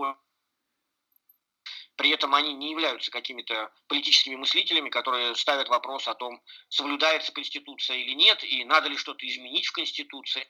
[1.96, 7.98] при этом они не являются какими-то политическими мыслителями, которые ставят вопрос о том, соблюдается Конституция
[7.98, 10.48] или нет, и надо ли что-то изменить в Конституции.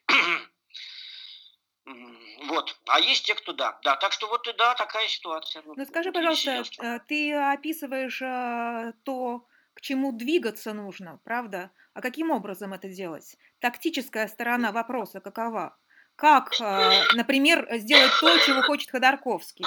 [2.47, 2.77] Вот.
[2.87, 3.79] А есть те, кто да.
[3.81, 5.63] Да, так что вот и да, такая ситуация.
[5.65, 9.47] Ну скажи, пожалуйста, э, ты описываешь э, то,
[9.77, 11.69] к чему двигаться нужно, правда?
[11.93, 13.37] А каким образом это делать?
[13.59, 15.77] Тактическая сторона вопроса какова?
[16.15, 19.65] Как, э, например, сделать то, чего хочет Ходорковский?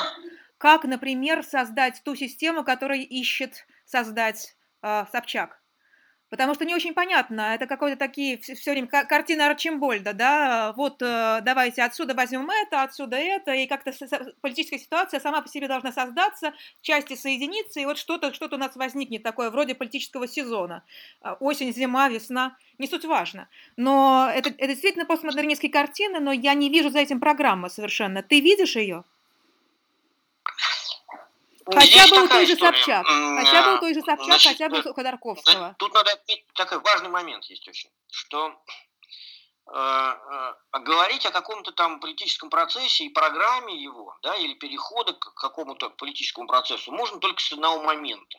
[0.59, 5.60] Как, например, создать ту систему, которую ищет создать э, Собчак?
[6.31, 11.41] Потому что не очень понятно, это какой-то такие все, время картина Арчимбольда, да, вот э,
[11.43, 13.93] давайте отсюда возьмем это, отсюда это, и как-то
[14.41, 18.77] политическая ситуация сама по себе должна создаться, части соединиться, и вот что-то что у нас
[18.77, 20.85] возникнет такое, вроде политического сезона.
[21.21, 23.49] Э, осень, зима, весна, не суть важно.
[23.77, 28.23] Но это, это действительно постмодернистские картины, но я не вижу за этим программы совершенно.
[28.23, 29.05] Ты видишь ее?
[31.73, 33.07] Хотя бы у той же Собчак.
[33.07, 35.77] Хотя бы у той же Собчак, хотя бы у Ходорковского.
[35.79, 36.11] Тут надо
[36.55, 38.63] такой важный момент есть очень, что
[39.73, 45.35] э, э, говорить о каком-то там политическом процессе и программе его, да, или перехода к
[45.35, 48.39] какому-то политическому процессу можно только с одного момента.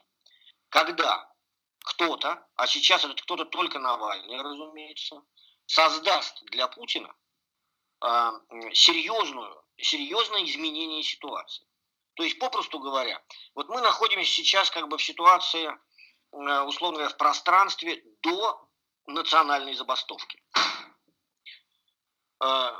[0.70, 1.30] Когда
[1.84, 5.22] кто-то, а сейчас этот кто-то только Навальный, разумеется,
[5.65, 7.13] создаст для Путина
[8.04, 8.32] э,
[8.74, 11.65] серьезную, серьезное изменение ситуации.
[12.22, 13.20] То есть, попросту говоря,
[13.56, 15.66] вот мы находимся сейчас как бы в ситуации,
[16.32, 18.70] э, условно говоря, в пространстве до
[19.08, 20.40] национальной забастовки.
[22.44, 22.74] Э,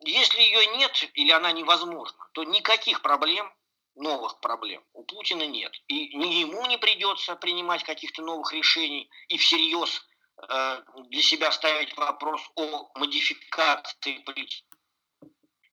[0.00, 3.52] если ее нет или она невозможна, то никаких проблем,
[3.94, 5.72] новых проблем у Путина нет.
[5.86, 10.04] И ни ему не придется принимать каких-то новых решений и всерьез
[10.48, 14.71] э, для себя ставить вопрос о модификации политики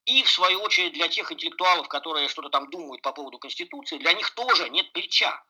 [0.09, 4.13] и, в свою очередь, для тех интеллектуалов, которые что-то там думают по поводу Конституции, для
[4.13, 5.43] них тоже нет плеча.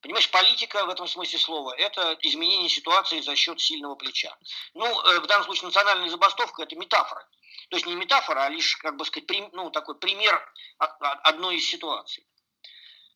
[0.00, 4.36] Понимаешь, политика в этом смысле слова– это изменение ситуации за счет сильного плеча.
[4.74, 7.28] Ну, э, в данном случае национальная забастовка– это метафора.
[7.70, 10.40] То есть не метафора, а лишь, как бы сказать, ну, такой пример
[10.78, 12.26] одной из ситуаций.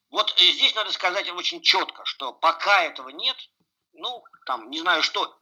[0.09, 3.37] Вот здесь надо сказать очень четко, что пока этого нет,
[3.93, 5.37] ну, там, не знаю что,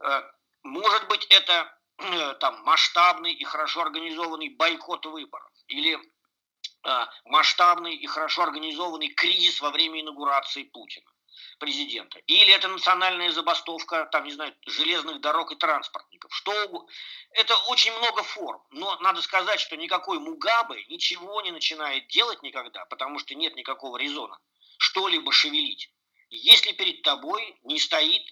[0.00, 0.22] э,
[0.62, 8.06] может быть, это э, там масштабный и хорошо организованный бойкот выборов или э, масштабный и
[8.06, 11.10] хорошо организованный кризис во время инаугурации Путина
[11.58, 12.18] президента.
[12.26, 16.34] Или это национальная забастовка, там, не знаю, железных дорог и транспортников.
[16.34, 16.88] Что угодно.
[17.32, 18.62] Это очень много форм.
[18.70, 23.96] Но надо сказать, что никакой Мугабе ничего не начинает делать никогда, потому что нет никакого
[23.96, 24.38] резона
[24.78, 25.90] что-либо шевелить.
[26.30, 28.22] Если перед тобой не стоит,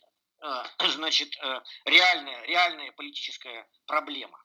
[0.89, 4.43] значит, э, реальная, реальная политическая проблема.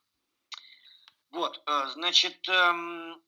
[1.31, 3.21] Вот, э, значит, эм,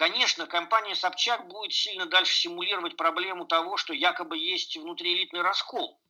[0.00, 6.00] Конечно, компания Собчак будет сильно дальше симулировать проблему того, что якобы есть внутриэлитный раскол.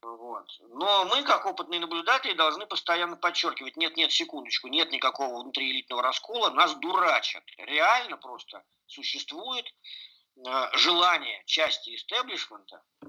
[0.00, 0.46] Вот.
[0.70, 6.74] Но мы, как опытные наблюдатели, должны постоянно подчеркивать, нет-нет, секундочку, нет никакого внутриэлитного раскола, нас
[6.76, 7.44] дурачат.
[7.58, 9.66] Реально просто существует
[10.36, 13.06] э, желание части истеблишмента э,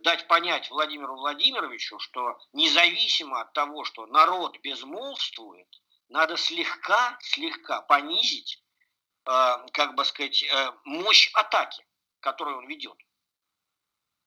[0.00, 5.68] дать понять Владимиру Владимировичу, что независимо от того, что народ безмолвствует,
[6.08, 8.62] надо слегка, слегка понизить
[9.24, 11.86] Э, как бы сказать, э, мощь атаки,
[12.20, 12.96] которую он ведет.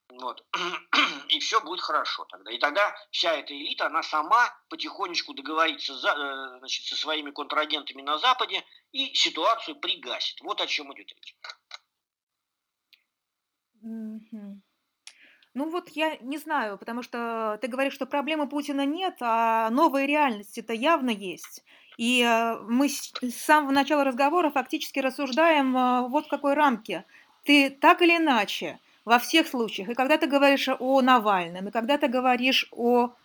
[0.10, 0.46] Вот.
[1.30, 2.52] И все будет хорошо тогда.
[2.52, 8.02] И тогда вся эта элита, она сама потихонечку договорится за, э, значит, со своими контрагентами
[8.02, 10.40] на Западе и ситуацию пригасит.
[10.42, 11.36] Вот о чем идет речь.
[15.56, 20.06] Ну вот я не знаю, потому что ты говоришь, что проблемы Путина нет, а новые
[20.06, 21.64] реальности-то явно есть.
[21.98, 27.06] И э, мы с самого начала разговора фактически рассуждаем э, вот в какой рамке.
[27.46, 31.98] Ты так или иначе во всех случаях, и когда ты говоришь о Навальном, и когда
[31.98, 33.16] ты говоришь о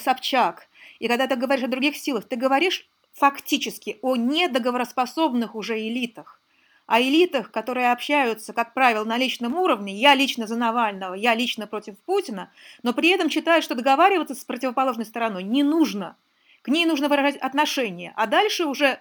[0.00, 0.66] Собчак,
[0.98, 6.40] и когда ты говоришь о других силах, ты говоришь фактически о недоговороспособных уже элитах,
[6.86, 11.66] о элитах, которые общаются, как правило, на личном уровне, я лично за Навального, я лично
[11.66, 12.50] против Путина,
[12.82, 16.16] но при этом считают, что договариваться с противоположной стороной не нужно–
[16.64, 18.98] к ней нужно выражать отношение, а дальше уже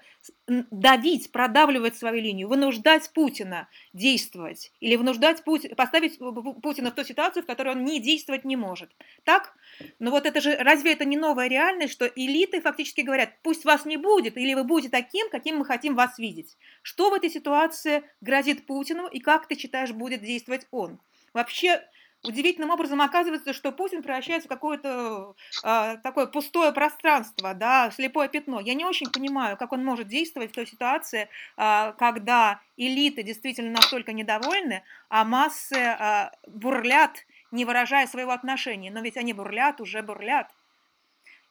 [0.47, 5.69] давить, продавливать свою линию, вынуждать Путина действовать или вынуждать Пути...
[5.69, 6.19] поставить
[6.61, 8.91] Путина в ту ситуацию, в которой он не действовать не может.
[9.23, 9.55] Так?
[9.99, 13.85] Но вот это же, разве это не новая реальность, что элиты фактически говорят, пусть вас
[13.85, 16.57] не будет, или вы будете таким, каким мы хотим вас видеть.
[16.81, 20.99] Что в этой ситуации грозит Путину и как ты считаешь будет действовать он?
[21.31, 21.81] Вообще,
[22.23, 28.59] удивительным образом оказывается, что Путин превращается в какое-то э, такое пустое пространство, да, слепое пятно.
[28.59, 33.71] Я не очень понимаю, как он может действовать в той ситуации, э, когда элиты действительно
[33.71, 37.17] настолько недовольны, а массы э, бурлят,
[37.51, 38.89] не выражая своего отношения.
[38.89, 40.49] Но ведь они бурлят, уже бурлят.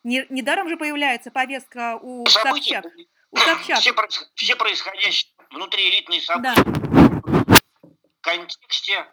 [0.05, 2.85] Не, недаром же появляется повестка у Собчак.
[3.31, 3.79] У Собчак.
[3.79, 3.95] Все,
[4.35, 7.59] все происходящие внутриэлитные события да.
[7.83, 9.07] в контексте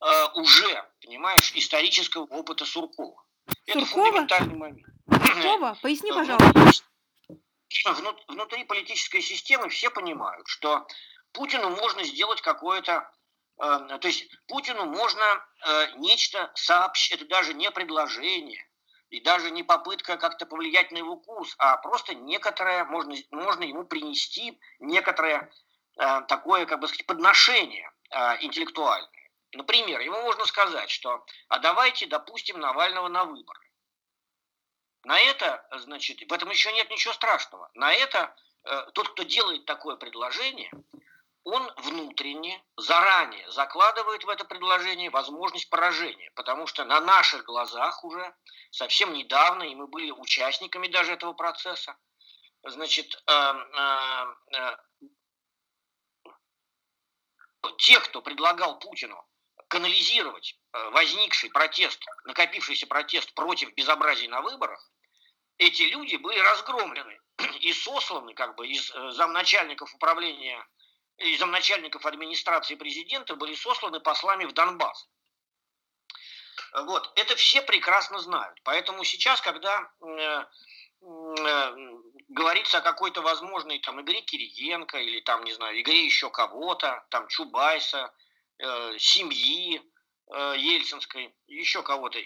[0.00, 3.22] э, уже, понимаешь, исторического опыта Суркова.
[3.66, 4.86] Это фундаментальный момент.
[5.10, 5.78] Суркова?
[5.82, 6.84] Поясни, пожалуйста.
[8.28, 10.86] Внутри политической системы все понимают, что
[11.32, 13.10] Путину можно сделать какое-то
[13.60, 15.24] э, то есть Путину можно
[15.66, 18.66] э, нечто сообщить, это даже не предложение,
[19.10, 23.84] и даже не попытка как-то повлиять на его курс, а просто некоторое, можно, можно ему
[23.84, 25.50] принести некоторое
[25.98, 29.25] э, такое, как бы сказать, подношение э, интеллектуальное.
[29.52, 33.60] Например, ему можно сказать, что а давайте допустим Навального на выборы.
[35.04, 37.70] На это, значит, в этом еще нет ничего страшного.
[37.74, 38.34] На это
[38.64, 40.70] э, тот, кто делает такое предложение,
[41.44, 48.34] он внутренне, заранее закладывает в это предложение возможность поражения, потому что на наших глазах уже
[48.72, 51.96] совсем недавно, и мы были участниками даже этого процесса,
[52.64, 54.26] значит, э, э,
[54.56, 54.76] э,
[57.78, 59.24] те, кто предлагал Путину
[59.68, 64.90] канализировать э, возникший протест, накопившийся протест против безобразий на выборах,
[65.58, 67.18] эти люди были разгромлены
[67.60, 70.66] и сосланы как бы из э, замначальников управления,
[71.18, 75.08] из замначальников администрации президента были сосланы послами в Донбасс.
[76.72, 78.58] Вот, это все прекрасно знают.
[78.62, 80.44] Поэтому сейчас, когда э,
[81.02, 81.76] э,
[82.28, 87.28] говорится о какой-то возможной там игре Кириенко или там, не знаю, игре еще кого-то, там
[87.28, 88.25] Чубайса, Э,
[88.98, 89.82] семьи
[90.32, 92.18] э, Ельцинской, еще кого-то,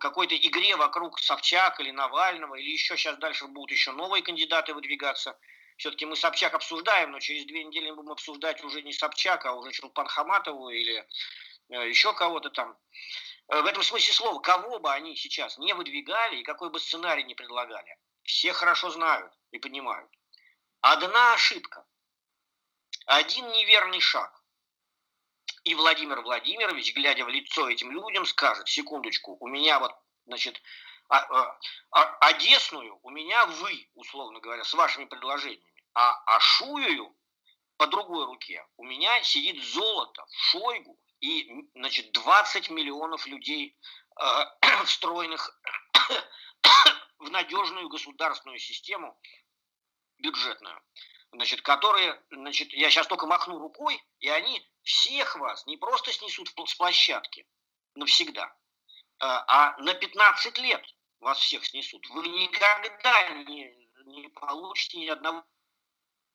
[0.00, 5.38] какой-то игре вокруг Собчак или Навального, или еще сейчас дальше будут еще новые кандидаты выдвигаться.
[5.76, 9.54] Все-таки мы Собчак обсуждаем, но через две недели мы будем обсуждать уже не Собчак, а
[9.54, 11.06] уже Чулпан Хаматову или
[11.70, 12.76] э, еще кого-то там.
[13.48, 17.34] В этом смысле слова, кого бы они сейчас не выдвигали и какой бы сценарий не
[17.34, 20.10] предлагали, все хорошо знают и понимают.
[20.80, 21.84] Одна ошибка,
[23.06, 24.41] один неверный шаг.
[25.64, 29.92] И Владимир Владимирович, глядя в лицо этим людям, скажет, секундочку, у меня вот,
[30.26, 30.60] значит,
[31.08, 31.58] а, а,
[31.92, 37.14] а, Одесную у меня вы, условно говоря, с вашими предложениями, а Ашую
[37.76, 38.66] по другой руке.
[38.76, 43.78] У меня сидит золото, Шойгу и, значит, 20 миллионов людей,
[44.20, 44.24] э,
[44.86, 45.60] встроенных
[47.18, 49.16] в надежную государственную систему
[50.18, 50.82] бюджетную,
[51.32, 56.48] значит, которые, значит, я сейчас только махну рукой, и они всех вас не просто снесут
[56.48, 57.46] с площадки
[57.94, 58.54] навсегда,
[59.18, 60.84] а, а на 15 лет
[61.20, 62.06] вас всех снесут.
[62.10, 65.44] Вы никогда не, не получите ни одного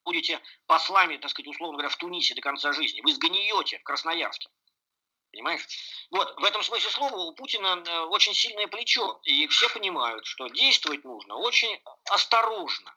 [0.07, 3.01] будете послами, так сказать, условно говоря, в Тунисе до конца жизни.
[3.01, 4.47] Вы сгниете в Красноярске.
[5.33, 5.67] Понимаешь?
[6.11, 9.19] Вот, в этом смысле слова у Путина э, очень сильное плечо.
[9.23, 11.77] И все понимают, что действовать нужно очень
[12.09, 12.95] осторожно.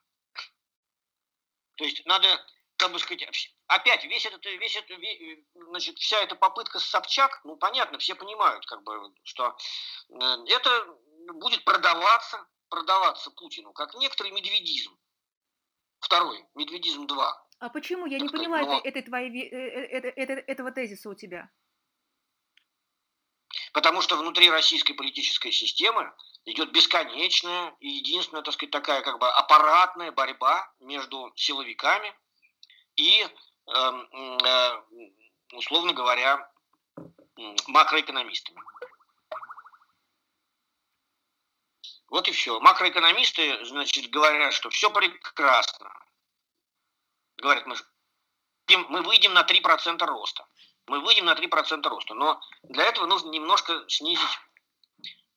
[1.81, 2.29] То есть надо,
[2.77, 3.27] как бы сказать,
[3.67, 5.01] опять весь этот, весь этот,
[5.55, 9.57] значит, вся эта попытка с Собчак, ну понятно, все понимают, как бы, что
[10.11, 10.15] э,
[10.49, 10.99] это
[11.37, 14.95] будет продаваться, продаваться Путину, как некоторый медведизм.
[16.01, 17.47] Второй, медведизм 2.
[17.61, 18.05] А почему?
[18.05, 18.79] Я так не сказать, поняла но...
[18.79, 21.51] этой, этой твоей, это, это, этого тезиса у тебя.
[23.73, 26.13] Потому что внутри российской политической системы
[26.45, 32.13] идет бесконечная и единственная, так сказать, такая как бы аппаратная борьба между силовиками
[32.97, 33.29] и, э,
[33.73, 34.83] э,
[35.53, 36.51] условно говоря,
[37.69, 38.61] макроэкономистами.
[42.09, 42.59] Вот и все.
[42.59, 45.93] Макроэкономисты, значит, говорят, что все прекрасно.
[47.37, 47.77] Говорят, мы,
[48.89, 50.45] мы выйдем на 3% роста
[50.87, 52.15] мы выйдем на 3% роста.
[52.15, 54.39] Но для этого нужно немножко снизить,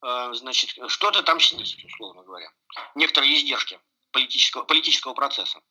[0.04, 2.52] э, значит, что-то там снизить, условно говоря.
[2.96, 3.80] Некоторые издержки
[4.12, 5.62] политического, политического процесса.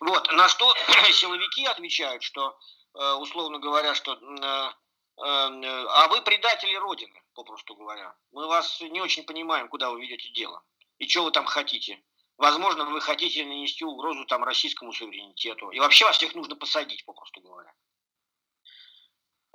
[0.00, 0.72] Вот, на что
[1.12, 2.58] силовики отвечают, что,
[2.94, 4.70] э, условно говоря, что э,
[5.18, 8.14] а вы предатели Родины, попросту говоря.
[8.32, 10.62] Мы вас не очень понимаем, куда вы ведете дело.
[10.98, 12.02] И что вы там хотите.
[12.36, 15.70] Возможно, вы хотите нанести угрозу там российскому суверенитету.
[15.70, 17.72] И вообще вас всех нужно посадить, попросту говоря.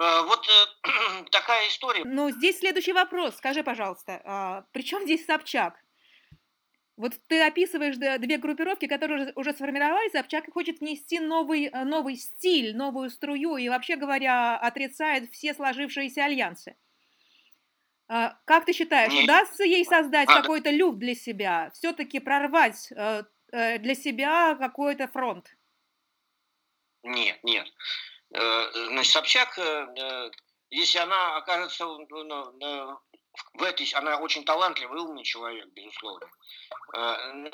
[0.01, 2.03] Э, вот э, такая история.
[2.05, 3.37] Ну, здесь следующий вопрос.
[3.37, 5.79] Скажи, пожалуйста, а, при чем здесь Собчак?
[6.97, 12.75] Вот ты описываешь две группировки, которые уже сформировались, Собчак хочет внести новый, э, новый стиль,
[12.75, 16.75] новую струю и, вообще говоря, отрицает все сложившиеся альянсы.
[18.07, 22.91] А, как ты считаешь, удастся ей создать а, какой-то люфт для себя, все-таки прорвать
[23.51, 25.53] для себя какой-то фронт?
[27.03, 27.67] Нет, нет.
[28.33, 30.31] Э, значит, Собчак, э, э,
[30.69, 36.29] если она окажется в этой, она очень талантливый, умный человек, безусловно.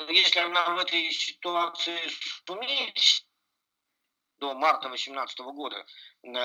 [0.08, 1.98] Если она в этой ситуации
[2.46, 2.96] сумеет
[4.38, 5.84] до марта 2018 года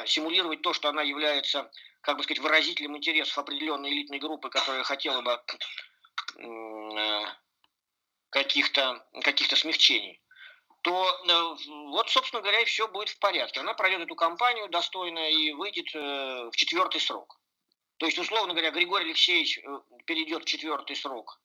[0.07, 1.71] симулировать то, что она является,
[2.01, 5.39] как бы сказать, выразителем интересов определенной элитной группы, которая хотела бы
[8.29, 10.22] каких-то каких смягчений,
[10.84, 13.61] то э, вот, собственно говоря, и все будет в порядке.
[13.61, 17.39] Она пройдет эту кампанию достойно и выйдет э, в четвертый срок.
[17.97, 19.61] То есть, условно говоря, Григорий Алексеевич э,
[20.05, 21.39] перейдет в четвертый срок,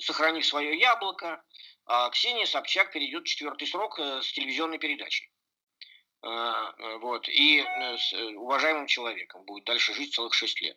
[0.00, 1.42] сохранив свое яблоко,
[1.86, 5.30] а Ксения Собчак перейдет в четвертый срок с телевизионной передачей.
[6.20, 10.76] Вот, и с уважаемым человеком будет дальше жить целых шесть лет.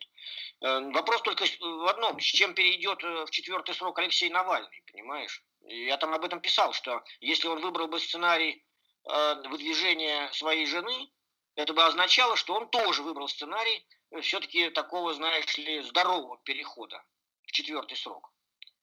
[0.60, 5.42] Вопрос только в одном, с чем перейдет в четвертый срок Алексей Навальный, понимаешь?
[5.70, 8.64] Я там об этом писал, что если он выбрал бы сценарий
[9.08, 11.08] э, выдвижения своей жены,
[11.54, 17.00] это бы означало, что он тоже выбрал сценарий э, все-таки такого, знаешь ли, здорового перехода
[17.44, 18.32] в четвертый срок,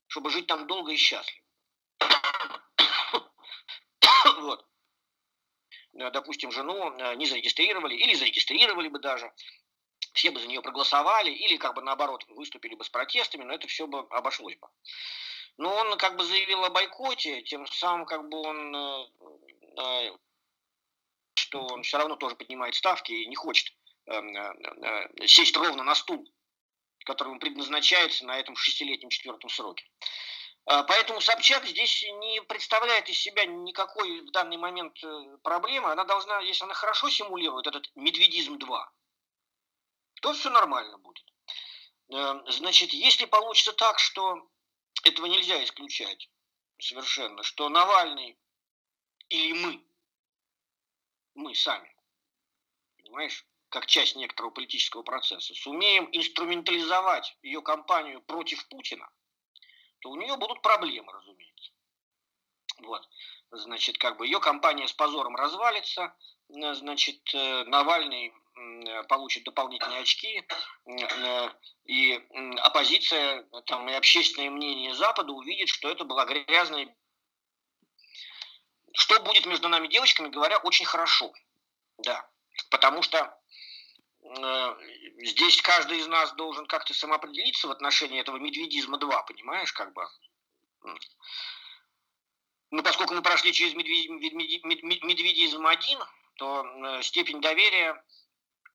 [0.07, 1.43] чтобы жить там долго и счастливо.
[4.38, 4.65] вот.
[5.99, 9.33] Э, допустим, жену не зарегистрировали, или зарегистрировали бы даже,
[10.13, 13.67] все бы за нее проголосовали, или как бы наоборот выступили бы с протестами, но это
[13.67, 14.69] все бы обошлось бы.
[15.58, 19.08] Но он как бы заявил о бойкоте, тем самым как бы он, э,
[19.78, 20.12] э,
[21.34, 23.74] что он все равно тоже поднимает ставки и не хочет
[24.05, 26.32] э, сесть ровно на стул,
[27.05, 29.86] который ему предназначается на этом шестилетнем четвертом сроке.
[30.66, 34.99] Поэтому Собчак здесь не представляет из себя никакой в данный момент
[35.41, 35.93] проблемы.
[35.93, 38.91] Она должна, если она хорошо симулирует этот медведизм 2,
[40.22, 41.24] то все нормально будет.
[42.51, 44.49] Значит, если получится так, что
[45.08, 46.30] этого нельзя исключать
[46.80, 48.38] совершенно, что Навальный
[49.30, 49.84] или мы,
[51.36, 51.95] мы сами,
[52.97, 59.10] понимаешь, как часть некоторого политического процесса, сумеем инструментализовать ее кампанию против Путина,
[59.99, 61.72] то у нее будут проблемы, разумеется.
[62.80, 63.08] Вот.
[63.51, 66.16] Значит, как бы ее компания с позором развалится,
[66.47, 68.34] значит, э, Навальный
[69.08, 70.43] получит дополнительные очки,
[70.86, 71.49] э,
[71.86, 72.14] и
[72.60, 76.95] оппозиция, там, и общественное мнение Запада увидит, что это была грязная...
[78.93, 81.32] Что будет между нами девочками, говоря, очень хорошо.
[81.99, 82.28] Да.
[82.70, 83.39] Потому что
[84.24, 84.76] э,
[85.20, 90.08] здесь каждый из нас должен как-то самоопределиться в отношении этого медведизма 2, понимаешь, как бы.
[92.72, 95.99] Ну, поскольку мы прошли через медведизм 1,
[96.38, 98.03] то э, степень доверия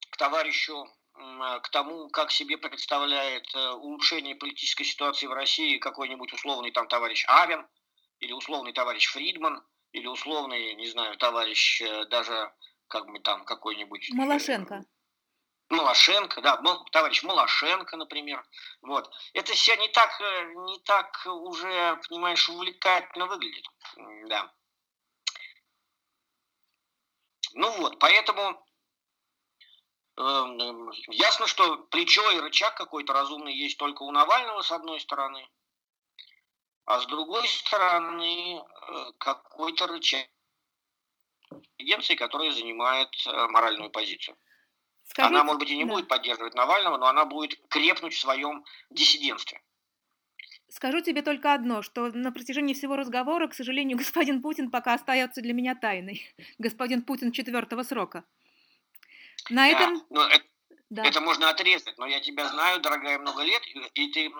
[0.09, 6.33] к товарищу, э, к тому, как себе представляет э, улучшение политической ситуации в России какой-нибудь
[6.33, 7.67] условный там товарищ Авен,
[8.19, 12.51] или условный товарищ Фридман, или условный, не знаю, товарищ даже
[12.87, 14.09] как бы там какой-нибудь...
[14.13, 14.85] Малашенко.
[15.69, 18.45] Малашенко, да, товарищ Малашенко, например.
[18.81, 19.11] Вот.
[19.33, 23.65] Это все не так, не так уже, понимаешь, увлекательно выглядит.
[24.27, 24.51] Да.
[27.53, 28.55] Ну вот, поэтому э,
[30.17, 35.49] ясно, что плечо и рычаг какой-то разумный есть только у Навального, с одной стороны,
[36.85, 40.27] а с другой стороны э, какой-то рычаг
[41.49, 44.37] интеллигенции, которая занимает э, моральную позицию.
[45.05, 45.93] Скажите, она, может быть, и не да.
[45.93, 49.61] будет поддерживать Навального, но она будет крепнуть в своем диссидентстве.
[50.69, 55.41] Скажу тебе только одно, что на протяжении всего разговора, к сожалению, господин Путин пока остается
[55.41, 56.25] для меня тайной.
[56.57, 58.23] Господин Путин четвертого срока.
[59.49, 60.03] На да, этом...
[60.29, 60.45] это,
[60.89, 61.05] да.
[61.05, 63.61] это можно отрезать, но я тебя знаю, дорогая, много лет,
[63.95, 64.31] и ты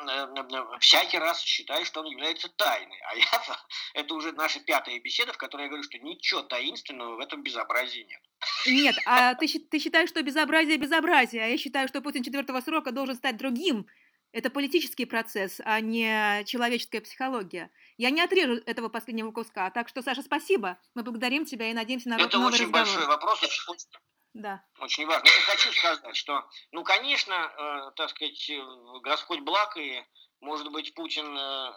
[0.79, 2.99] всякий раз считаешь, что он является тайной.
[3.09, 3.25] А я
[3.93, 8.01] это уже наша пятая беседа, в которой я говорю, что ничего таинственного в этом безобразии
[8.01, 8.21] нет.
[8.67, 12.91] Нет, а ты, ты считаешь, что безобразие безобразие, а я считаю, что Путин четвертого срока
[12.91, 13.87] должен стать другим,
[14.33, 17.69] это политический процесс, а не человеческая психология.
[17.97, 19.69] Я не отрежу этого последнего куска.
[19.69, 20.79] Так что, Саша, спасибо.
[20.95, 22.87] Мы благодарим тебя и надеемся на Это новый очень разговор.
[22.87, 23.85] большой вопрос, очень,
[24.33, 24.63] да.
[24.79, 25.25] очень важно.
[25.25, 28.61] Я хочу сказать, что, ну, конечно, э, так сказать, э,
[29.01, 30.03] Господь благ, и,
[30.41, 31.71] может быть, Путин э,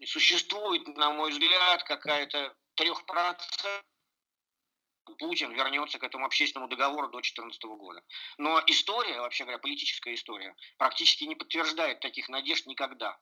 [0.00, 3.82] э, существует, на мой взгляд, какая-то трехпроцентная
[5.18, 8.02] Путин вернется к этому общественному договору до 2014 года.
[8.38, 13.18] Но история, вообще говоря, политическая история, практически не подтверждает таких надежд никогда.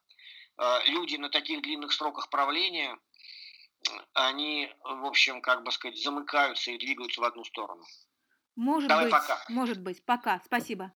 [0.58, 2.98] Э, люди на таких длинных сроках правления,
[4.12, 7.82] они, в общем, как бы сказать, замыкаются и двигаются в одну сторону.
[8.56, 9.44] Может Давай быть, пока.
[9.48, 10.04] может быть.
[10.04, 10.40] Пока.
[10.44, 10.92] Спасибо.